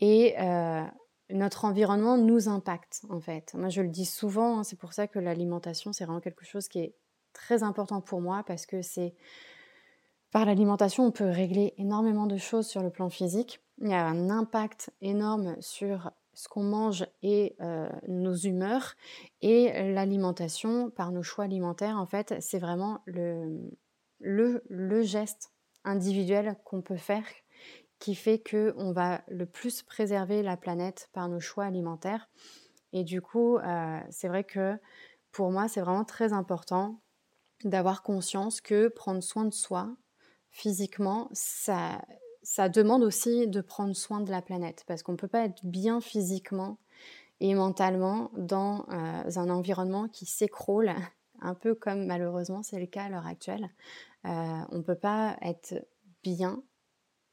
Et 0.00 0.34
notre 1.30 1.64
environnement 1.64 2.16
nous 2.16 2.48
impacte 2.48 3.02
en 3.10 3.20
fait. 3.20 3.52
Moi 3.54 3.68
je 3.68 3.82
le 3.82 3.88
dis 3.88 4.06
souvent, 4.06 4.58
hein, 4.58 4.64
c'est 4.64 4.78
pour 4.78 4.92
ça 4.92 5.06
que 5.06 5.18
l'alimentation 5.18 5.92
c'est 5.92 6.04
vraiment 6.04 6.20
quelque 6.20 6.44
chose 6.44 6.68
qui 6.68 6.80
est 6.80 6.94
très 7.32 7.62
important 7.62 8.00
pour 8.00 8.20
moi 8.20 8.42
parce 8.46 8.66
que 8.66 8.82
c'est 8.82 9.14
par 10.30 10.44
l'alimentation 10.44 11.06
on 11.06 11.10
peut 11.10 11.28
régler 11.28 11.74
énormément 11.76 12.26
de 12.26 12.36
choses 12.36 12.66
sur 12.66 12.82
le 12.82 12.90
plan 12.90 13.10
physique. 13.10 13.60
Il 13.80 13.88
y 13.88 13.94
a 13.94 14.06
un 14.06 14.30
impact 14.30 14.90
énorme 15.00 15.56
sur 15.60 16.10
ce 16.32 16.48
qu'on 16.48 16.62
mange 16.62 17.06
et 17.22 17.56
euh, 17.60 17.88
nos 18.06 18.34
humeurs 18.34 18.94
et 19.42 19.92
l'alimentation 19.92 20.90
par 20.90 21.12
nos 21.12 21.22
choix 21.22 21.44
alimentaires 21.44 21.98
en 21.98 22.06
fait 22.06 22.34
c'est 22.40 22.58
vraiment 22.58 23.02
le 23.06 25.02
geste 25.02 25.52
individuel 25.84 26.56
qu'on 26.64 26.80
peut 26.80 26.96
faire 26.96 27.24
qui 27.98 28.14
fait 28.14 28.38
qu'on 28.38 28.92
va 28.92 29.22
le 29.28 29.46
plus 29.46 29.82
préserver 29.82 30.42
la 30.42 30.56
planète 30.56 31.08
par 31.12 31.28
nos 31.28 31.40
choix 31.40 31.64
alimentaires. 31.64 32.28
Et 32.92 33.04
du 33.04 33.20
coup, 33.20 33.58
euh, 33.58 34.00
c'est 34.10 34.28
vrai 34.28 34.44
que 34.44 34.78
pour 35.32 35.50
moi, 35.50 35.68
c'est 35.68 35.80
vraiment 35.80 36.04
très 36.04 36.32
important 36.32 37.00
d'avoir 37.64 38.02
conscience 38.02 38.60
que 38.60 38.88
prendre 38.88 39.22
soin 39.22 39.44
de 39.44 39.52
soi 39.52 39.96
physiquement, 40.50 41.28
ça, 41.32 42.02
ça 42.42 42.68
demande 42.68 43.02
aussi 43.02 43.46
de 43.46 43.60
prendre 43.60 43.94
soin 43.94 44.20
de 44.20 44.30
la 44.30 44.42
planète 44.42 44.84
parce 44.86 45.02
qu'on 45.02 45.12
ne 45.12 45.16
peut 45.16 45.28
pas 45.28 45.44
être 45.44 45.64
bien 45.64 46.00
physiquement 46.00 46.78
et 47.40 47.54
mentalement 47.54 48.30
dans 48.36 48.86
euh, 48.90 49.30
un 49.36 49.50
environnement 49.50 50.08
qui 50.08 50.26
s'écroule, 50.26 50.90
un 51.40 51.54
peu 51.54 51.74
comme 51.74 52.06
malheureusement 52.06 52.62
c'est 52.62 52.80
le 52.80 52.86
cas 52.86 53.04
à 53.04 53.08
l'heure 53.08 53.26
actuelle. 53.26 53.70
Euh, 54.24 54.60
on 54.70 54.78
ne 54.78 54.82
peut 54.82 54.98
pas 54.98 55.36
être 55.42 55.74
bien 56.22 56.62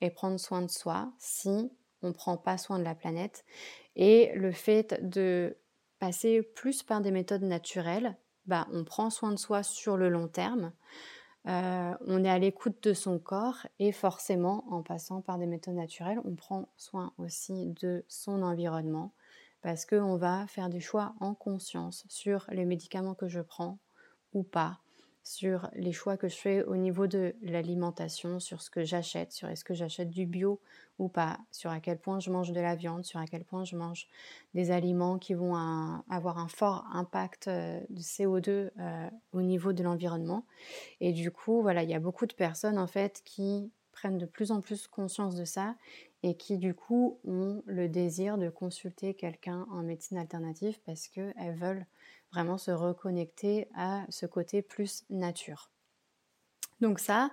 et 0.01 0.10
prendre 0.10 0.39
soin 0.39 0.62
de 0.62 0.69
soi 0.69 1.12
si 1.17 1.71
on 2.01 2.10
ne 2.10 2.13
prend 2.13 2.38
pas 2.38 2.58
soin 2.58 2.79
de 2.79 2.84
la 2.84 2.95
planète. 2.95 3.45
Et 3.95 4.31
le 4.36 4.51
fait 4.51 4.99
de 5.01 5.58
passer 5.99 6.41
plus 6.41 6.84
par 6.84 7.01
des 7.01 7.12
méthodes 7.12 7.43
naturelles, 7.43 8.17
bah, 8.45 8.67
on 8.71 8.84
prend 8.84 9.10
soin 9.10 9.31
de 9.31 9.39
soi 9.39 9.63
sur 9.63 9.97
le 9.97 10.10
long 10.10 10.27
terme. 10.27 10.71
Euh, 11.47 11.93
on 12.01 12.23
est 12.23 12.29
à 12.29 12.39
l'écoute 12.39 12.84
de 12.84 12.93
son 12.93 13.19
corps 13.19 13.67
et 13.79 13.91
forcément, 13.91 14.65
en 14.71 14.81
passant 14.81 15.21
par 15.21 15.38
des 15.38 15.45
méthodes 15.45 15.75
naturelles, 15.75 16.19
on 16.25 16.36
prend 16.36 16.69
soin 16.75 17.13
aussi 17.17 17.67
de 17.67 18.03
son 18.08 18.41
environnement 18.41 19.13
parce 19.62 19.86
qu'on 19.86 20.17
va 20.17 20.45
faire 20.47 20.69
des 20.69 20.79
choix 20.79 21.15
en 21.19 21.34
conscience 21.34 22.05
sur 22.08 22.45
les 22.51 22.65
médicaments 22.65 23.15
que 23.15 23.27
je 23.27 23.41
prends 23.41 23.79
ou 24.34 24.43
pas, 24.43 24.79
sur 25.25 25.69
les 25.73 25.91
choix 25.91 26.17
que 26.17 26.27
je 26.27 26.35
fais 26.35 26.63
au 26.63 26.77
niveau 26.77 27.07
de 27.07 27.35
l'alimentation, 27.41 28.39
sur 28.39 28.61
ce 28.61 28.69
que 28.69 28.83
j'achète, 28.83 29.31
sur 29.31 29.49
est-ce 29.49 29.65
que 29.65 29.73
j'achète 29.73 30.11
du 30.11 30.27
bio 30.27 30.61
ou 30.99 31.09
pas, 31.09 31.39
sur 31.51 31.71
à 31.71 31.79
quel 31.79 31.97
point 31.97 32.19
je 32.19 32.29
mange 32.29 32.51
de 32.51 32.61
la 32.61 32.75
viande, 32.75 33.03
sur 33.03 33.19
à 33.19 33.25
quel 33.25 33.43
point 33.43 33.65
je 33.65 33.75
mange 33.75 34.07
des 34.53 34.69
aliments 34.69 35.17
qui 35.17 35.33
vont 35.33 35.55
avoir 35.55 36.38
un 36.38 36.47
fort 36.47 36.85
impact 36.93 37.47
euh, 37.47 37.81
de 37.89 38.01
CO2 38.01 38.49
euh, 38.49 39.09
au 39.33 39.41
niveau 39.41 39.73
de 39.73 39.83
l'environnement. 39.83 40.45
Et 41.01 41.11
du 41.11 41.31
coup, 41.31 41.63
voilà, 41.63 41.81
il 41.81 41.89
y 41.89 41.95
a 41.95 41.99
beaucoup 41.99 42.27
de 42.27 42.33
personnes 42.33 42.77
en 42.77 42.88
fait 42.88 43.23
qui 43.25 43.71
prennent 43.91 44.19
de 44.19 44.27
plus 44.27 44.51
en 44.51 44.61
plus 44.61 44.88
conscience 44.88 45.35
de 45.35 45.45
ça 45.45 45.75
et 46.21 46.38
qui 46.38 46.59
du 46.59 46.75
coup 46.75 47.19
ont 47.23 47.63
le 47.65 47.89
désir 47.89 48.38
de 48.38 48.49
consulter 48.49 49.15
quelqu'un 49.15 49.65
en 49.71 49.81
médecine 49.81 50.17
alternative 50.17 50.79
parce 50.85 51.07
qu'elles 51.07 51.55
veulent 51.55 51.88
vraiment 52.36 52.58
se 52.58 52.71
reconnecter 52.71 53.69
à 53.76 54.06
ce 54.10 54.26
côté 54.26 54.62
plus 54.62 55.06
nature. 55.10 55.71
Donc 56.82 57.00
ça, 57.00 57.32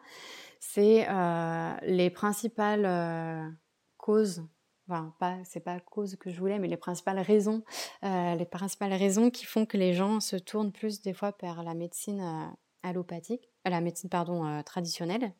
c'est 0.61 1.07
euh, 1.09 1.75
les 1.83 2.11
principales 2.11 2.87
euh, 2.87 3.51
causes, 3.97 4.47
enfin 4.89 5.13
pas, 5.19 5.39
c'est 5.45 5.61
pas 5.61 5.81
cause 5.81 6.15
que 6.17 6.31
je 6.31 6.39
voulais, 6.39 6.61
mais 6.61 6.69
les 6.69 6.77
principales 6.77 7.19
raisons, 7.19 7.65
euh, 8.05 8.37
les 8.37 8.47
principales 8.47 8.93
raisons 8.93 9.31
qui 9.31 9.45
font 9.45 9.67
que 9.67 9.77
les 9.77 9.95
gens 9.95 10.21
se 10.21 10.37
tournent 10.37 10.73
plus 10.73 11.03
des 11.03 11.13
fois 11.13 11.37
vers 11.43 11.65
la 11.65 11.75
médecine 11.75 12.55
allopathique, 12.85 13.51
la 13.65 13.81
médecine 13.81 14.11
pardon 14.11 14.63
traditionnelle, 14.63 15.33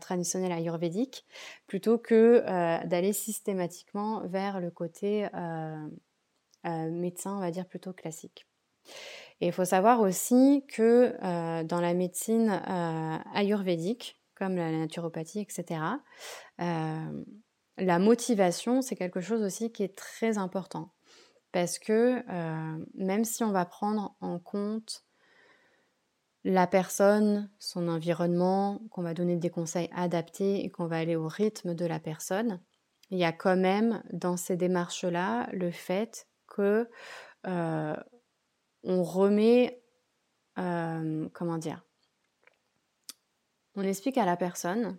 traditionnelle 0.00 0.52
ayurvédique, 0.52 1.24
plutôt 1.66 1.98
que 1.98 2.40
d'aller 2.86 3.12
systématiquement 3.12 4.26
vers 4.26 4.60
le 4.60 4.70
côté 4.70 5.28
médecin, 6.64 7.36
on 7.36 7.40
va 7.40 7.50
dire 7.52 7.66
plutôt 7.66 7.92
classique. 7.92 8.48
Et 9.40 9.46
il 9.46 9.52
faut 9.52 9.64
savoir 9.64 10.00
aussi 10.00 10.64
que 10.68 11.14
dans 11.62 11.80
la 11.80 11.94
médecine 11.94 12.60
ayurvédique, 13.34 14.20
comme 14.34 14.56
la 14.56 14.70
naturopathie, 14.70 15.40
etc., 15.40 15.80
la 16.58 17.98
motivation, 18.00 18.82
c'est 18.82 18.96
quelque 18.96 19.20
chose 19.20 19.42
aussi 19.42 19.70
qui 19.70 19.84
est 19.84 19.96
très 19.96 20.38
important. 20.38 20.92
Parce 21.52 21.78
que 21.78 22.22
même 22.94 23.24
si 23.24 23.44
on 23.44 23.52
va 23.52 23.64
prendre 23.64 24.16
en 24.20 24.38
compte 24.40 25.04
la 26.44 26.66
personne, 26.66 27.50
son 27.58 27.88
environnement, 27.88 28.80
qu'on 28.90 29.02
va 29.02 29.14
donner 29.14 29.36
des 29.36 29.50
conseils 29.50 29.90
adaptés 29.94 30.64
et 30.64 30.70
qu'on 30.70 30.86
va 30.86 30.98
aller 30.98 31.16
au 31.16 31.28
rythme 31.28 31.74
de 31.74 31.84
la 31.84 32.00
personne, 32.00 32.60
il 33.10 33.18
y 33.18 33.24
a 33.24 33.32
quand 33.32 33.56
même 33.56 34.02
dans 34.12 34.36
ces 34.36 34.56
démarches-là 34.56 35.48
le 35.52 35.70
fait 35.70 36.26
que 36.46 36.88
euh, 37.46 37.96
on 38.84 39.02
remet, 39.02 39.82
euh, 40.58 41.28
comment 41.32 41.58
dire, 41.58 41.84
on 43.74 43.82
explique 43.82 44.18
à 44.18 44.24
la 44.24 44.36
personne 44.36 44.98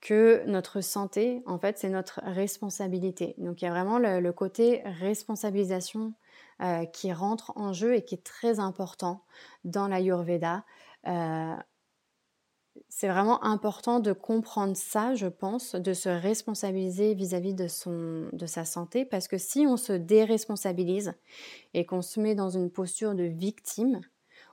que 0.00 0.44
notre 0.46 0.80
santé, 0.80 1.42
en 1.46 1.58
fait, 1.58 1.78
c'est 1.78 1.88
notre 1.88 2.20
responsabilité. 2.24 3.34
Donc 3.38 3.62
il 3.62 3.64
y 3.64 3.68
a 3.68 3.70
vraiment 3.70 3.98
le, 3.98 4.32
côté 4.32 4.82
responsabilisation 4.84 6.14
euh, 6.60 6.84
qui 6.86 7.12
rentre 7.12 7.52
en 7.56 7.72
jeu 7.72 7.94
et 7.94 8.04
qui 8.04 8.16
est 8.16 8.24
très 8.24 8.58
important 8.58 9.24
dans 9.64 9.88
l'Ayurveda. 9.88 10.64
Euh, 11.06 11.56
c'est 12.88 13.08
vraiment 13.08 13.42
important 13.44 14.00
de 14.00 14.12
comprendre 14.12 14.76
ça, 14.76 15.14
je 15.14 15.26
pense, 15.26 15.74
de 15.74 15.92
se 15.92 16.08
responsabiliser 16.08 17.14
vis-à-vis 17.14 17.54
de, 17.54 17.66
de 18.32 18.46
sa 18.46 18.64
santé, 18.64 19.04
parce 19.04 19.28
que 19.28 19.38
si 19.38 19.66
on 19.66 19.76
se 19.76 19.92
déresponsabilise 19.92 21.14
et 21.74 21.84
qu'on 21.84 22.02
se 22.02 22.20
met 22.20 22.34
dans 22.34 22.50
une 22.50 22.70
posture 22.70 23.14
de 23.14 23.24
victime, 23.24 24.00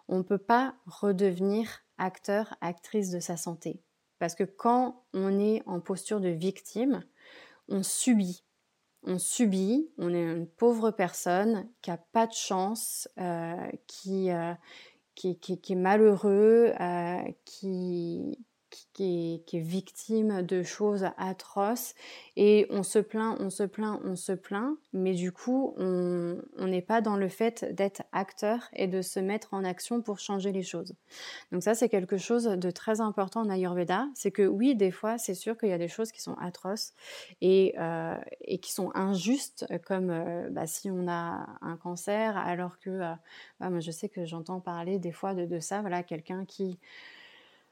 on 0.07 0.17
ne 0.17 0.23
peut 0.23 0.37
pas 0.37 0.75
redevenir 0.85 1.81
acteur, 1.97 2.55
actrice 2.61 3.11
de 3.11 3.19
sa 3.19 3.37
santé. 3.37 3.81
Parce 4.17 4.35
que 4.35 4.43
quand 4.43 5.03
on 5.13 5.39
est 5.39 5.63
en 5.65 5.79
posture 5.79 6.19
de 6.19 6.29
victime, 6.29 7.03
on 7.69 7.83
subit. 7.83 8.43
On 9.03 9.17
subit, 9.17 9.89
on 9.97 10.13
est 10.13 10.21
une 10.21 10.45
pauvre 10.47 10.91
personne 10.91 11.69
qui 11.81 11.89
n'a 11.89 11.97
pas 11.97 12.27
de 12.27 12.33
chance, 12.33 13.07
euh, 13.17 13.55
qui, 13.87 14.29
euh, 14.29 14.53
qui, 15.19 15.59
est 15.69 15.75
malheureux, 15.75 16.73
euh, 16.79 17.23
qui, 17.45 18.37
qui 18.93 19.43
est, 19.53 19.59
victime 19.59 20.41
de 20.41 20.63
choses 20.63 21.05
atroces. 21.17 21.93
Et 22.35 22.67
on 22.69 22.83
se 22.83 22.99
plaint, 22.99 23.37
on 23.39 23.49
se 23.49 23.63
plaint, 23.63 23.99
on 24.03 24.15
se 24.15 24.31
plaint, 24.31 24.77
mais 24.93 25.13
du 25.13 25.31
coup 25.31 25.73
on 25.77 26.37
n'est 26.57 26.81
pas 26.81 27.01
dans 27.01 27.17
le 27.17 27.29
fait 27.29 27.73
d'être 27.75 28.03
acteur 28.11 28.69
et 28.73 28.87
de 28.87 29.01
se 29.01 29.19
mettre 29.19 29.53
en 29.53 29.63
action 29.63 30.01
pour 30.01 30.19
changer 30.19 30.51
les 30.51 30.63
choses. 30.63 30.93
Donc 31.51 31.63
ça 31.63 31.75
c'est 31.75 31.89
quelque 31.89 32.17
chose 32.17 32.43
de 32.45 32.71
très 32.71 33.01
important 33.01 33.41
en 33.41 33.49
Ayurveda, 33.49 34.07
c'est 34.15 34.31
que 34.31 34.45
oui 34.47 34.75
des 34.75 34.91
fois 34.91 35.17
c'est 35.17 35.33
sûr 35.33 35.57
qu'il 35.57 35.69
y 35.69 35.73
a 35.73 35.77
des 35.77 35.87
choses 35.87 36.11
qui 36.11 36.21
sont 36.21 36.35
atroces 36.35 36.93
et, 37.41 37.75
euh, 37.79 38.15
qui 38.61 38.71
sont 38.71 38.91
injustes 38.95 39.65
comme 39.85 40.09
euh, 40.09 40.49
bah, 40.51 40.67
si 40.67 40.89
on 40.89 41.07
a 41.07 41.47
un 41.61 41.77
cancer 41.77 42.37
alors 42.37 42.79
que 42.79 42.89
euh, 42.89 43.13
bah, 43.59 43.69
moi 43.69 43.79
je 43.79 43.91
sais 43.91 44.09
que 44.09 44.25
j'entends 44.25 44.59
parler 44.59 44.99
des 44.99 45.11
fois 45.11 45.33
de, 45.33 45.45
de 45.45 45.59
ça, 45.59 45.81
voilà 45.81 46.03
quelqu'un 46.03 46.45
qui 46.45 46.79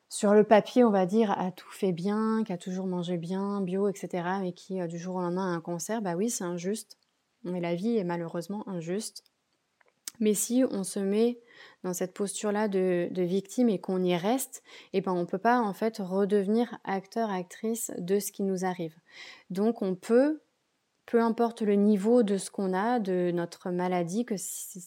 sur 0.10 0.34
le 0.34 0.44
papier, 0.44 0.84
on 0.84 0.90
va 0.90 1.06
dire, 1.06 1.32
a 1.32 1.52
tout 1.52 1.72
fait 1.72 1.92
bien, 1.92 2.44
qui 2.46 2.54
a 2.54 2.58
toujours 2.58 2.88
mangé 2.88 3.18
bien, 3.18 3.62
bio, 3.62 3.90
etc., 3.90 4.24
mais 4.42 4.54
qui 4.54 4.82
euh, 4.82 4.88
du 4.88 4.98
jour 4.98 5.16
au 5.16 5.22
lendemain 5.22 5.54
a 5.54 5.56
un 5.56 5.62
cancer, 5.62 6.02
bah 6.02 6.16
oui, 6.16 6.30
c'est 6.30 6.46
injuste. 6.46 6.98
Mais 7.44 7.60
la 7.60 7.76
vie 7.76 7.98
est 7.98 8.04
malheureusement 8.04 8.68
injuste. 8.68 9.24
Mais 10.20 10.34
si 10.34 10.64
on 10.72 10.84
se 10.84 11.00
met 11.00 11.40
dans 11.84 11.94
cette 11.94 12.14
posture-là 12.14 12.68
de, 12.68 13.10
victime 13.16 13.70
et 13.70 13.80
qu'on 13.80 14.02
y 14.04 14.16
reste, 14.16 14.64
eh 14.94 15.02
ben 15.02 15.12
on 15.12 15.22
ne 15.22 15.26
peut 15.26 15.38
pas 15.38 15.60
en 15.60 15.74
fait 15.74 15.98
redevenir 16.00 16.80
acteur, 16.84 17.30
actrice 17.30 17.92
de 17.98 18.20
ce 18.20 18.32
qui 18.32 18.44
nous 18.44 18.66
arrive. 18.66 18.96
Donc 19.50 19.82
on 19.82 19.94
peut 19.96 20.42
peu 21.08 21.22
importe 21.22 21.62
le 21.62 21.76
niveau 21.76 22.22
de 22.22 22.38
ce 22.38 22.52
qu'on 22.52 22.74
a, 22.74 23.00
de 23.00 23.32
notre 23.34 23.72
maladie, 23.72 24.26
que 24.26 24.36
si, 24.38 24.82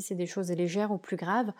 c'est 0.00 0.14
des 0.14 0.26
choses 0.26 0.50
légères 0.52 0.92
ou 0.92 0.98
plus 0.98 1.16
graves, 1.16 1.52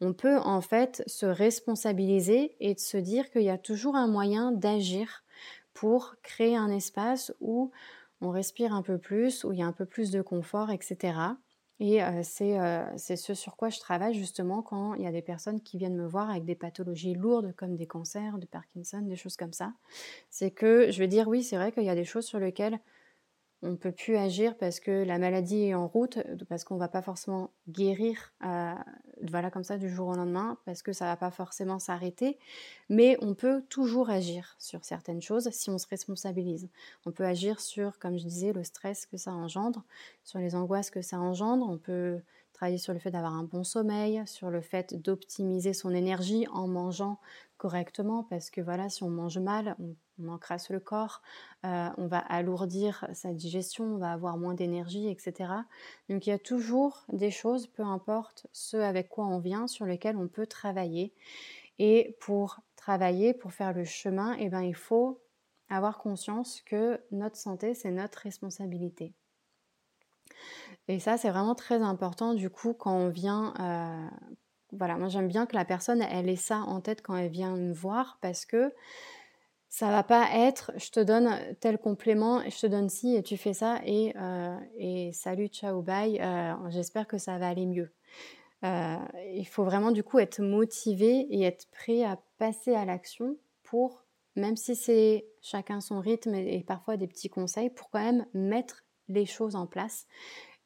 on 0.00 0.14
peut 0.14 0.38
en 0.38 0.62
fait 0.62 1.02
se 1.06 1.26
responsabiliser 1.26 2.56
et 2.60 2.74
de 2.74 2.80
se 2.80 2.96
dire 2.96 3.30
qu'il 3.30 3.42
y 3.42 3.50
a 3.50 3.58
toujours 3.58 3.94
un 3.94 4.08
moyen 4.08 4.52
d'agir 4.52 5.22
pour 5.74 6.16
créer 6.22 6.56
un 6.56 6.70
espace 6.70 7.32
où 7.40 7.70
on 8.22 8.30
respire 8.30 8.72
un 8.72 8.82
peu 8.82 8.96
plus, 8.96 9.44
où 9.44 9.52
il 9.52 9.58
y 9.58 9.62
a 9.62 9.66
un 9.66 9.72
peu 9.72 9.84
plus 9.84 10.10
de 10.10 10.22
confort, 10.22 10.70
etc. 10.70 11.18
Et 11.78 12.02
euh, 12.02 12.22
euh, 12.40 12.86
c'est 12.96 13.16
ce 13.16 13.34
sur 13.34 13.54
quoi 13.56 13.68
je 13.68 13.78
travaille 13.80 14.14
justement 14.14 14.62
quand 14.62 14.94
il 14.94 15.02
y 15.02 15.06
a 15.06 15.12
des 15.12 15.22
personnes 15.22 15.60
qui 15.60 15.76
viennent 15.76 15.94
me 15.94 16.06
voir 16.06 16.30
avec 16.30 16.46
des 16.46 16.56
pathologies 16.56 17.14
lourdes 17.14 17.54
comme 17.54 17.76
des 17.76 17.86
cancers, 17.86 18.38
de 18.38 18.46
Parkinson, 18.46 19.02
des 19.02 19.14
choses 19.14 19.36
comme 19.36 19.52
ça. 19.52 19.74
C'est 20.30 20.50
que 20.50 20.90
je 20.90 20.98
vais 20.98 21.06
dire 21.06 21.28
oui, 21.28 21.44
c'est 21.44 21.56
vrai 21.56 21.70
qu'il 21.70 21.84
y 21.84 21.90
a 21.90 21.94
des 21.94 22.06
choses 22.06 22.24
sur 22.24 22.40
lesquelles 22.40 22.80
on 23.62 23.70
ne 23.70 23.76
peut 23.76 23.92
plus 23.92 24.16
agir 24.16 24.56
parce 24.56 24.80
que 24.80 24.90
la 24.90 25.18
maladie 25.18 25.64
est 25.64 25.74
en 25.74 25.88
route, 25.88 26.18
parce 26.48 26.64
qu'on 26.64 26.74
ne 26.74 26.80
va 26.80 26.88
pas 26.88 27.02
forcément 27.02 27.50
guérir 27.68 28.32
euh, 28.44 28.74
voilà, 29.22 29.50
comme 29.50 29.64
ça 29.64 29.78
du 29.78 29.88
jour 29.88 30.08
au 30.08 30.14
lendemain, 30.14 30.58
parce 30.64 30.82
que 30.82 30.92
ça 30.92 31.06
ne 31.06 31.10
va 31.10 31.16
pas 31.16 31.30
forcément 31.30 31.78
s'arrêter, 31.78 32.38
mais 32.88 33.16
on 33.20 33.34
peut 33.34 33.62
toujours 33.68 34.10
agir 34.10 34.54
sur 34.58 34.84
certaines 34.84 35.20
choses 35.20 35.50
si 35.50 35.70
on 35.70 35.78
se 35.78 35.86
responsabilise. 35.88 36.68
On 37.06 37.12
peut 37.12 37.24
agir 37.24 37.60
sur, 37.60 37.98
comme 37.98 38.18
je 38.18 38.24
disais, 38.24 38.52
le 38.52 38.64
stress 38.64 39.06
que 39.06 39.16
ça 39.16 39.32
engendre, 39.32 39.84
sur 40.24 40.38
les 40.38 40.54
angoisses 40.54 40.90
que 40.90 41.02
ça 41.02 41.18
engendre, 41.18 41.68
on 41.68 41.78
peut 41.78 42.20
travailler 42.52 42.78
sur 42.78 42.92
le 42.92 42.98
fait 42.98 43.10
d'avoir 43.10 43.34
un 43.34 43.44
bon 43.44 43.64
sommeil, 43.64 44.22
sur 44.26 44.50
le 44.50 44.60
fait 44.60 44.94
d'optimiser 45.00 45.72
son 45.72 45.94
énergie 45.94 46.46
en 46.52 46.66
mangeant 46.66 47.18
correctement, 47.58 48.24
parce 48.24 48.50
que 48.50 48.60
voilà, 48.60 48.88
si 48.88 49.02
on 49.02 49.10
mange 49.10 49.38
mal, 49.38 49.76
on 50.18 50.28
encrasse 50.28 50.70
le 50.70 50.80
corps, 50.80 51.20
euh, 51.66 51.88
on 51.98 52.06
va 52.06 52.18
alourdir 52.18 53.06
sa 53.12 53.34
digestion, 53.34 53.84
on 53.84 53.98
va 53.98 54.12
avoir 54.12 54.38
moins 54.38 54.54
d'énergie, 54.54 55.08
etc. 55.08 55.52
Donc 56.08 56.26
il 56.26 56.30
y 56.30 56.32
a 56.32 56.38
toujours 56.38 57.04
des 57.12 57.30
choses, 57.30 57.66
peu 57.66 57.82
importe 57.82 58.46
ce 58.52 58.76
avec 58.76 59.08
quoi 59.08 59.26
on 59.26 59.38
vient, 59.38 59.66
sur 59.66 59.84
lesquelles 59.84 60.16
on 60.16 60.28
peut 60.28 60.46
travailler. 60.46 61.12
Et 61.78 62.16
pour 62.20 62.60
travailler, 62.76 63.34
pour 63.34 63.52
faire 63.52 63.72
le 63.72 63.84
chemin, 63.84 64.34
eh 64.38 64.48
ben, 64.48 64.62
il 64.62 64.74
faut 64.74 65.20
avoir 65.68 65.98
conscience 65.98 66.62
que 66.62 67.00
notre 67.10 67.36
santé, 67.36 67.74
c'est 67.74 67.90
notre 67.90 68.20
responsabilité. 68.20 69.12
Et 70.88 70.98
ça, 70.98 71.18
c'est 71.18 71.30
vraiment 71.30 71.54
très 71.54 71.82
important 71.82 72.34
du 72.34 72.48
coup 72.50 72.72
quand 72.72 72.94
on 72.94 73.08
vient... 73.08 73.52
Euh, 73.60 74.08
voilà, 74.72 74.96
moi 74.96 75.08
j'aime 75.08 75.28
bien 75.28 75.46
que 75.46 75.56
la 75.56 75.64
personne, 75.64 76.02
elle 76.02 76.28
ait 76.28 76.36
ça 76.36 76.58
en 76.60 76.80
tête 76.80 77.02
quand 77.02 77.16
elle 77.16 77.30
vient 77.30 77.56
me 77.56 77.72
voir 77.72 78.18
parce 78.20 78.44
que 78.44 78.72
ça 79.68 79.90
va 79.90 80.02
pas 80.02 80.28
être 80.34 80.72
je 80.76 80.90
te 80.90 81.00
donne 81.00 81.30
tel 81.60 81.78
complément, 81.78 82.42
je 82.48 82.58
te 82.58 82.66
donne 82.66 82.88
ci 82.88 83.14
et 83.16 83.22
tu 83.22 83.36
fais 83.36 83.52
ça 83.52 83.80
et, 83.84 84.14
euh, 84.16 84.56
et 84.78 85.12
salut, 85.12 85.48
ciao, 85.48 85.82
bye, 85.82 86.20
euh, 86.20 86.54
j'espère 86.70 87.06
que 87.06 87.18
ça 87.18 87.38
va 87.38 87.48
aller 87.48 87.66
mieux. 87.66 87.90
Euh, 88.64 88.96
il 89.34 89.46
faut 89.46 89.64
vraiment 89.64 89.92
du 89.92 90.02
coup 90.02 90.18
être 90.18 90.40
motivé 90.40 91.26
et 91.30 91.42
être 91.42 91.66
prêt 91.70 92.02
à 92.02 92.18
passer 92.38 92.74
à 92.74 92.84
l'action 92.84 93.36
pour, 93.62 94.04
même 94.34 94.56
si 94.56 94.74
c'est 94.74 95.26
chacun 95.40 95.80
son 95.80 96.00
rythme 96.00 96.34
et, 96.34 96.64
parfois 96.66 96.96
des 96.96 97.06
petits 97.06 97.28
conseils, 97.28 97.70
pour 97.70 97.90
quand 97.90 98.02
même 98.02 98.26
mettre 98.34 98.84
les 99.08 99.26
choses 99.26 99.54
en 99.54 99.66
place. 99.66 100.06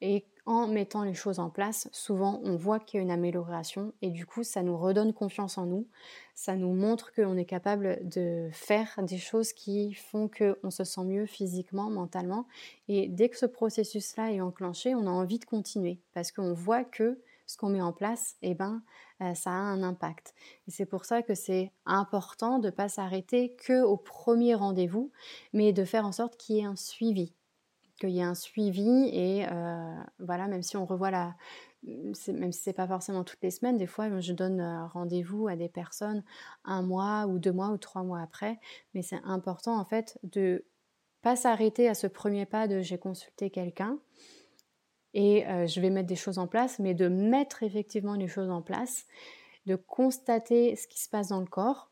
Et 0.00 0.26
en 0.44 0.66
mettant 0.66 1.04
les 1.04 1.14
choses 1.14 1.38
en 1.38 1.50
place, 1.50 1.88
souvent 1.92 2.40
on 2.42 2.56
voit 2.56 2.80
qu'il 2.80 2.98
y 2.98 3.00
a 3.00 3.04
une 3.04 3.12
amélioration 3.12 3.92
et 4.02 4.10
du 4.10 4.26
coup 4.26 4.42
ça 4.42 4.62
nous 4.62 4.76
redonne 4.76 5.12
confiance 5.12 5.56
en 5.56 5.66
nous, 5.66 5.86
ça 6.34 6.56
nous 6.56 6.72
montre 6.72 7.12
qu'on 7.12 7.36
est 7.36 7.44
capable 7.44 8.00
de 8.08 8.48
faire 8.52 8.98
des 9.02 9.18
choses 9.18 9.52
qui 9.52 9.94
font 9.94 10.28
qu'on 10.28 10.70
se 10.70 10.82
sent 10.82 11.04
mieux 11.04 11.26
physiquement, 11.26 11.90
mentalement. 11.90 12.46
Et 12.88 13.08
dès 13.08 13.28
que 13.28 13.38
ce 13.38 13.46
processus-là 13.46 14.32
est 14.32 14.40
enclenché, 14.40 14.94
on 14.94 15.06
a 15.06 15.10
envie 15.10 15.38
de 15.38 15.44
continuer 15.44 16.00
parce 16.12 16.32
qu'on 16.32 16.54
voit 16.54 16.84
que 16.84 17.20
ce 17.46 17.56
qu'on 17.56 17.68
met 17.68 17.82
en 17.82 17.92
place, 17.92 18.36
eh 18.42 18.54
ben, 18.54 18.82
euh, 19.20 19.34
ça 19.34 19.50
a 19.50 19.54
un 19.54 19.82
impact. 19.82 20.34
Et 20.66 20.70
c'est 20.70 20.86
pour 20.86 21.04
ça 21.04 21.22
que 21.22 21.34
c'est 21.34 21.70
important 21.84 22.58
de 22.58 22.66
ne 22.66 22.70
pas 22.70 22.88
s'arrêter 22.88 23.54
que 23.54 23.82
au 23.82 23.96
premier 23.96 24.54
rendez-vous, 24.54 25.12
mais 25.52 25.72
de 25.72 25.84
faire 25.84 26.06
en 26.06 26.12
sorte 26.12 26.36
qu'il 26.36 26.56
y 26.56 26.60
ait 26.60 26.64
un 26.64 26.76
suivi 26.76 27.34
qu'il 28.02 28.14
y 28.14 28.20
ait 28.20 28.24
un 28.24 28.34
suivi 28.34 29.08
et 29.12 29.46
euh, 29.50 30.02
voilà, 30.18 30.48
même 30.48 30.62
si 30.62 30.76
on 30.76 30.84
revoit 30.84 31.10
la, 31.10 31.34
même 31.82 32.52
si 32.52 32.62
c'est 32.62 32.72
pas 32.72 32.86
forcément 32.86 33.24
toutes 33.24 33.42
les 33.42 33.50
semaines, 33.50 33.76
des 33.76 33.86
fois 33.86 34.20
je 34.20 34.32
donne 34.32 34.60
euh, 34.60 34.86
rendez-vous 34.86 35.48
à 35.48 35.56
des 35.56 35.68
personnes 35.68 36.22
un 36.64 36.82
mois 36.82 37.26
ou 37.26 37.38
deux 37.38 37.52
mois 37.52 37.68
ou 37.68 37.78
trois 37.78 38.02
mois 38.02 38.20
après, 38.20 38.58
mais 38.94 39.02
c'est 39.02 39.20
important 39.24 39.78
en 39.78 39.84
fait 39.84 40.18
de 40.22 40.64
pas 41.22 41.36
s'arrêter 41.36 41.88
à 41.88 41.94
ce 41.94 42.06
premier 42.06 42.46
pas 42.46 42.66
de 42.66 42.80
j'ai 42.80 42.98
consulté 42.98 43.50
quelqu'un 43.50 43.98
et 45.14 45.46
euh, 45.46 45.66
je 45.66 45.80
vais 45.80 45.90
mettre 45.90 46.08
des 46.08 46.16
choses 46.16 46.38
en 46.38 46.46
place, 46.46 46.78
mais 46.78 46.94
de 46.94 47.08
mettre 47.08 47.62
effectivement 47.62 48.14
les 48.14 48.28
choses 48.28 48.50
en 48.50 48.62
place, 48.62 49.06
de 49.66 49.76
constater 49.76 50.74
ce 50.76 50.88
qui 50.88 51.00
se 51.00 51.08
passe 51.08 51.28
dans 51.28 51.40
le 51.40 51.46
corps, 51.46 51.91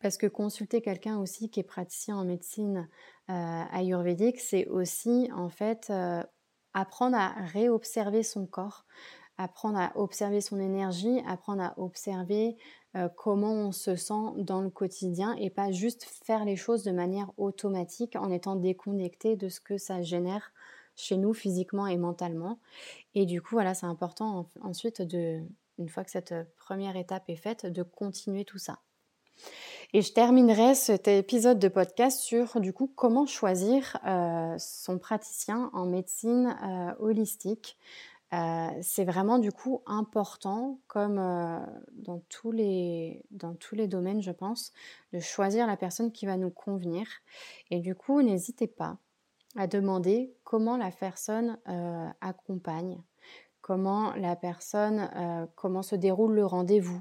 parce 0.00 0.16
que 0.16 0.26
consulter 0.26 0.80
quelqu'un 0.80 1.18
aussi 1.18 1.50
qui 1.50 1.60
est 1.60 1.64
praticien 1.64 2.16
en 2.16 2.24
médecine 2.24 2.88
euh, 3.30 3.62
ayurvédique, 3.72 4.40
c'est 4.40 4.66
aussi 4.68 5.28
en 5.34 5.48
fait 5.48 5.88
euh, 5.90 6.22
apprendre 6.74 7.16
à 7.16 7.34
réobserver 7.46 8.22
son 8.22 8.46
corps, 8.46 8.84
apprendre 9.36 9.78
à 9.78 9.92
observer 9.96 10.40
son 10.40 10.60
énergie, 10.60 11.20
apprendre 11.26 11.62
à 11.62 11.74
observer 11.78 12.56
euh, 12.96 13.08
comment 13.16 13.52
on 13.52 13.72
se 13.72 13.96
sent 13.96 14.32
dans 14.38 14.60
le 14.60 14.70
quotidien 14.70 15.34
et 15.34 15.50
pas 15.50 15.72
juste 15.72 16.04
faire 16.04 16.44
les 16.44 16.56
choses 16.56 16.84
de 16.84 16.92
manière 16.92 17.30
automatique 17.36 18.16
en 18.16 18.30
étant 18.30 18.56
déconnecté 18.56 19.36
de 19.36 19.48
ce 19.48 19.60
que 19.60 19.78
ça 19.78 20.02
génère 20.02 20.52
chez 20.94 21.16
nous 21.16 21.32
physiquement 21.32 21.86
et 21.86 21.96
mentalement. 21.96 22.58
Et 23.14 23.26
du 23.26 23.40
coup, 23.42 23.54
voilà, 23.54 23.74
c'est 23.74 23.86
important 23.86 24.48
ensuite 24.62 25.02
de, 25.02 25.40
une 25.78 25.88
fois 25.88 26.04
que 26.04 26.10
cette 26.10 26.34
première 26.56 26.96
étape 26.96 27.24
est 27.28 27.36
faite, 27.36 27.66
de 27.66 27.82
continuer 27.82 28.44
tout 28.44 28.58
ça. 28.58 28.80
Et 29.94 30.02
je 30.02 30.12
terminerai 30.12 30.74
cet 30.74 31.08
épisode 31.08 31.58
de 31.58 31.68
podcast 31.68 32.20
sur 32.20 32.60
du 32.60 32.74
coup 32.74 32.92
comment 32.94 33.24
choisir 33.24 33.96
euh, 34.06 34.54
son 34.58 34.98
praticien 34.98 35.70
en 35.72 35.86
médecine 35.86 36.54
euh, 36.62 36.92
holistique. 36.98 37.78
Euh, 38.34 38.68
c'est 38.82 39.06
vraiment 39.06 39.38
du 39.38 39.50
coup 39.50 39.80
important, 39.86 40.78
comme 40.88 41.16
dans, 41.92 42.22
tous 42.28 42.52
les, 42.52 43.24
dans 43.30 43.54
tous 43.54 43.74
les 43.74 43.88
domaines, 43.88 44.20
je 44.20 44.30
pense, 44.30 44.74
de 45.14 45.20
choisir 45.20 45.66
la 45.66 45.78
personne 45.78 46.12
qui 46.12 46.26
va 46.26 46.36
nous 46.36 46.50
convenir. 46.50 47.06
Et 47.70 47.80
du 47.80 47.94
coup, 47.94 48.20
n'hésitez 48.20 48.66
pas 48.66 48.98
à 49.56 49.66
demander 49.66 50.34
comment 50.44 50.76
la 50.76 50.90
personne 50.90 51.56
accompagne, 52.20 53.00
comment 53.62 54.12
la 54.16 54.36
personne, 54.36 55.48
comment 55.54 55.80
se 55.80 55.96
déroule 55.96 56.34
le 56.34 56.44
rendez-vous, 56.44 57.00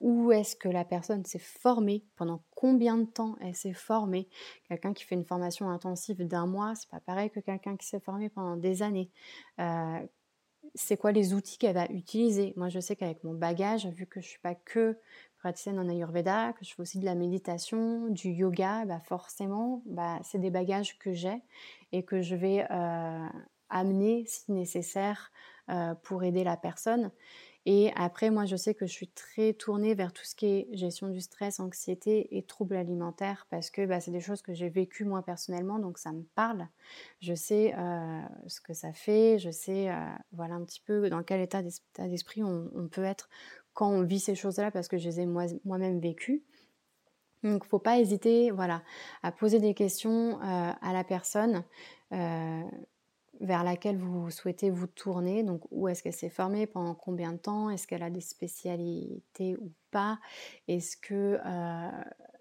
où 0.00 0.32
est-ce 0.32 0.56
que 0.56 0.68
la 0.68 0.84
personne 0.84 1.24
s'est 1.24 1.38
formée, 1.38 2.04
pendant 2.16 2.42
combien 2.54 2.98
de 2.98 3.04
temps 3.04 3.36
elle 3.40 3.54
s'est 3.54 3.72
formée? 3.72 4.28
Quelqu'un 4.68 4.92
qui 4.92 5.04
fait 5.04 5.14
une 5.14 5.24
formation 5.24 5.70
intensive 5.70 6.26
d'un 6.26 6.46
mois, 6.46 6.74
c'est 6.74 6.90
pas 6.90 7.00
pareil 7.00 7.30
que 7.30 7.40
quelqu'un 7.40 7.76
qui 7.76 7.86
s'est 7.86 8.00
formé 8.00 8.28
pendant 8.28 8.56
des 8.56 8.82
années. 8.82 9.10
c'est 10.74 10.96
quoi 10.96 11.10
les 11.12 11.34
outils 11.34 11.58
qu'elle 11.58 11.74
va 11.74 11.86
utiliser? 11.90 12.52
Moi, 12.56 12.68
je 12.68 12.80
sais 12.80 12.94
qu'avec 12.96 13.24
mon 13.24 13.34
bagage, 13.34 13.86
vu 13.86 14.06
que 14.06 14.20
je 14.20 14.28
suis 14.28 14.38
pas 14.40 14.54
que 14.54 14.98
praticienne 15.38 15.78
en 15.78 15.88
Ayurveda, 15.88 16.52
que 16.52 16.64
je 16.64 16.74
fais 16.74 16.82
aussi 16.82 16.98
de 16.98 17.04
la 17.06 17.14
méditation, 17.14 18.08
du 18.08 18.30
yoga, 18.30 18.84
bah 18.84 19.00
forcément, 19.00 19.82
bah, 19.86 20.20
c'est 20.22 20.38
des 20.38 20.50
bagages 20.50 20.98
que 20.98 21.12
j'ai 21.12 21.42
et 21.92 22.04
que 22.04 22.20
je 22.20 22.36
vais 22.36 22.66
amener 23.68 24.24
si 24.26 24.52
nécessaire 24.52 25.32
pour 26.02 26.24
aider 26.24 26.44
la 26.44 26.56
personne. 26.56 27.10
Et 27.66 27.92
après, 27.94 28.30
moi, 28.30 28.46
je 28.46 28.56
sais 28.56 28.74
que 28.74 28.86
je 28.86 28.92
suis 28.92 29.08
très 29.08 29.52
tournée 29.52 29.94
vers 29.94 30.12
tout 30.12 30.24
ce 30.24 30.34
qui 30.34 30.46
est 30.46 30.68
gestion 30.72 31.08
du 31.08 31.20
stress, 31.20 31.60
anxiété 31.60 32.36
et 32.36 32.42
troubles 32.42 32.76
alimentaires 32.76 33.46
parce 33.50 33.70
que 33.70 33.84
bah, 33.84 34.00
c'est 34.00 34.10
des 34.10 34.20
choses 34.20 34.40
que 34.40 34.54
j'ai 34.54 34.70
vécues 34.70 35.04
moi 35.04 35.22
personnellement, 35.22 35.78
donc 35.78 35.98
ça 35.98 36.12
me 36.12 36.22
parle. 36.34 36.66
Je 37.20 37.34
sais 37.34 37.74
euh, 37.76 38.20
ce 38.46 38.62
que 38.62 38.72
ça 38.72 38.92
fait, 38.94 39.38
je 39.38 39.50
sais 39.50 39.90
euh, 39.90 39.94
voilà 40.32 40.54
un 40.54 40.64
petit 40.64 40.80
peu 40.80 41.10
dans 41.10 41.22
quel 41.22 41.40
état 41.40 41.62
d'esprit 41.98 42.42
on, 42.42 42.88
peut 42.90 43.04
être 43.04 43.28
quand 43.74 43.90
on 43.90 44.02
vit 44.02 44.20
ces 44.20 44.34
choses-là 44.34 44.70
parce 44.70 44.88
que 44.88 44.96
je 44.96 45.08
les 45.08 45.20
ai 45.20 45.26
moi-même 45.26 46.00
vécues. 46.00 46.42
Donc, 47.42 47.64
faut 47.64 47.78
pas 47.78 47.98
hésiter, 47.98 48.50
voilà, 48.50 48.82
à 49.22 49.32
poser 49.32 49.60
des 49.60 49.72
questions 49.72 50.38
euh, 50.42 50.72
à 50.80 50.92
la 50.92 51.04
personne 51.04 51.64
vers 53.40 53.64
laquelle 53.64 53.98
vous 53.98 54.30
souhaitez 54.30 54.70
vous 54.70 54.86
tourner? 54.86 55.42
Donc, 55.42 55.62
où 55.70 55.88
est-ce 55.88 56.02
qu'elle 56.02 56.12
s'est 56.12 56.28
formée, 56.30 56.66
pendant 56.66 56.94
combien 56.94 57.32
de 57.32 57.38
temps, 57.38 57.70
est-ce 57.70 57.86
qu'elle 57.86 58.02
a 58.02 58.10
des 58.10 58.20
spécialités 58.20 59.56
ou 59.56 59.72
pas, 59.90 60.18
est-ce 60.68 60.96
que, 60.96 61.38
euh, 61.44 61.90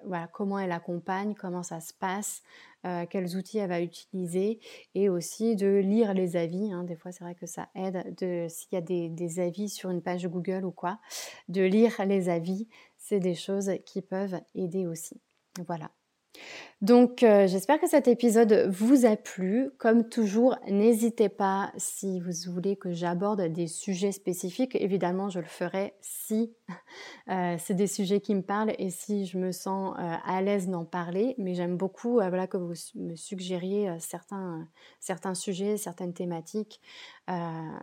voilà, 0.06 0.28
comment 0.28 0.60
elle 0.60 0.72
accompagne, 0.72 1.34
comment 1.34 1.64
ça 1.64 1.80
se 1.80 1.94
passe, 1.94 2.44
euh, 2.86 3.06
quels 3.10 3.36
outils 3.36 3.58
elle 3.58 3.70
va 3.70 3.82
utiliser, 3.82 4.60
et 4.94 5.10
aussi 5.10 5.56
de 5.56 5.78
lire 5.78 6.14
les 6.14 6.36
avis. 6.36 6.72
Hein. 6.72 6.84
Des 6.84 6.96
fois, 6.96 7.12
c'est 7.12 7.24
vrai 7.24 7.36
que 7.36 7.46
ça 7.46 7.70
aide, 7.76 8.16
de, 8.20 8.48
s'il 8.50 8.74
y 8.74 8.78
a 8.78 8.82
des, 8.82 9.10
des 9.10 9.40
avis 9.40 9.70
sur 9.70 9.90
une 9.90 10.02
page 10.02 10.28
Google 10.28 10.64
ou 10.64 10.72
quoi, 10.72 11.00
de 11.48 11.64
lire 11.64 11.94
les 12.06 12.30
avis, 12.30 12.68
c'est 12.98 13.20
des 13.20 13.36
choses 13.36 13.72
qui 13.86 14.02
peuvent 14.02 14.40
aider 14.54 14.86
aussi. 14.86 15.20
Voilà. 15.66 15.92
Donc 16.82 17.24
euh, 17.24 17.46
j'espère 17.46 17.78
que 17.82 17.90
cet 17.90 18.08
épisode 18.08 18.70
vous 18.70 19.06
a 19.06 19.18
plu. 19.18 19.70
Comme 19.80 20.08
toujours, 20.08 20.56
n'hésitez 20.70 21.28
pas 21.28 21.74
si 21.76 22.22
vous 22.22 22.32
voulez 22.50 22.78
que 22.78 22.94
j'aborde 22.94 23.42
des 23.42 23.68
sujets 23.68 24.14
spécifiques. 24.14 24.76
Évidemment, 24.76 25.28
je 25.28 25.40
le 25.40 25.46
ferai 25.46 25.94
si 26.00 26.54
euh, 27.30 27.58
c'est 27.60 27.74
des 27.74 27.88
sujets 27.88 28.22
qui 28.22 28.34
me 28.34 28.42
parlent 28.42 28.74
et 28.80 28.92
si 28.92 29.26
je 29.26 29.38
me 29.38 29.52
sens 29.52 29.94
euh, 30.00 30.16
à 30.26 30.42
l'aise 30.42 30.70
d'en 30.70 30.86
parler. 30.86 31.36
Mais 31.38 31.54
j'aime 31.54 31.76
beaucoup 31.76 32.14
voilà, 32.14 32.48
que 32.48 32.56
vous 32.56 32.74
me 32.96 33.16
suggériez 33.16 33.94
certains, 34.00 34.66
certains 35.02 35.36
sujets, 35.36 35.76
certaines 35.76 36.14
thématiques. 36.14 36.80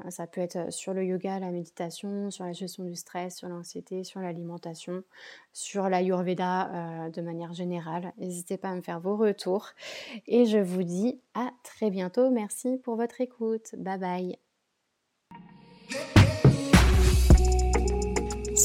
Ça 0.09 0.27
peut 0.27 0.41
être 0.41 0.73
sur 0.73 0.93
le 0.95 1.05
yoga, 1.05 1.39
la 1.39 1.51
méditation, 1.51 2.31
sur 2.31 2.45
la 2.45 2.53
gestion 2.53 2.85
du 2.85 2.97
stress, 2.97 3.37
sur 3.37 3.49
l'anxiété, 3.49 4.05
sur 4.05 4.21
l'alimentation, 4.21 5.03
sur 5.53 5.89
l'ayurveda 5.89 7.11
de 7.11 7.21
manière 7.23 7.53
générale. 7.53 8.13
N'hésitez 8.19 8.57
pas 8.57 8.71
à 8.71 8.75
me 8.75 8.81
faire 8.81 9.01
vos 9.01 9.17
retours. 9.17 9.71
Et 10.27 10.47
je 10.47 10.59
vous 10.59 10.83
dis 10.83 11.21
à 11.35 11.51
très 11.63 11.91
bientôt. 11.91 12.31
Merci 12.31 12.79
pour 12.79 12.97
votre 12.97 13.21
écoute. 13.21 13.75
Bye 13.77 13.99
bye. 13.99 14.37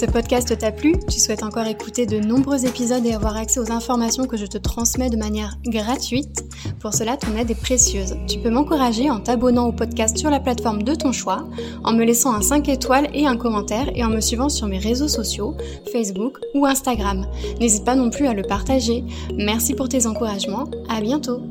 Ce 0.02 0.08
podcast 0.08 0.58
t'a 0.58 0.72
plu 0.72 0.96
Tu 1.08 1.20
souhaites 1.20 1.44
encore 1.44 1.68
écouter 1.68 2.08
de 2.08 2.18
nombreux 2.18 2.66
épisodes 2.66 3.06
et 3.06 3.14
avoir 3.14 3.38
accès 3.38 3.60
aux 3.60 3.72
informations 3.72 4.26
que 4.26 4.36
je 4.36 4.48
te 4.48 4.58
transmets 4.58 5.12
de 5.12 5.16
manière 5.16 5.60
gratuite 5.64 6.44
Pour 6.80 6.96
cela, 6.96 7.18
ton 7.18 7.38
aide 7.38 7.52
est 7.52 7.62
précieuse. 7.62 8.16
Tu 8.28 8.40
peux 8.40 8.50
m'encourager 8.50 9.12
en 9.12 9.20
t'abonnant 9.20 9.68
au 9.68 9.72
podcast 9.72 10.18
sur 10.18 10.32
la 10.32 10.40
plateforme 10.40 10.82
de 10.82 10.96
ton 10.96 11.12
choix, 11.12 11.48
en 11.84 11.94
me 11.94 12.04
laissant 12.04 12.34
un 12.34 12.42
5 12.42 12.68
étoiles 12.70 13.12
et 13.14 13.28
un 13.28 13.38
commentaire 13.38 13.92
et 13.94 14.04
en 14.04 14.10
me 14.10 14.22
suivant 14.22 14.50
sur 14.50 14.66
mes 14.66 14.80
réseaux 14.80 15.08
sociaux, 15.08 15.56
Facebook 15.92 16.40
ou 16.56 16.66
Instagram. 16.66 17.28
N'hésite 17.60 17.86
pas 17.86 17.94
non 17.94 18.10
plus 18.10 18.26
à 18.26 18.34
le 18.34 18.42
partager. 18.42 19.04
Merci 19.38 19.76
pour 19.76 19.88
tes 19.88 20.08
encouragements. 20.08 20.66
À 20.90 21.00
bientôt 21.02 21.44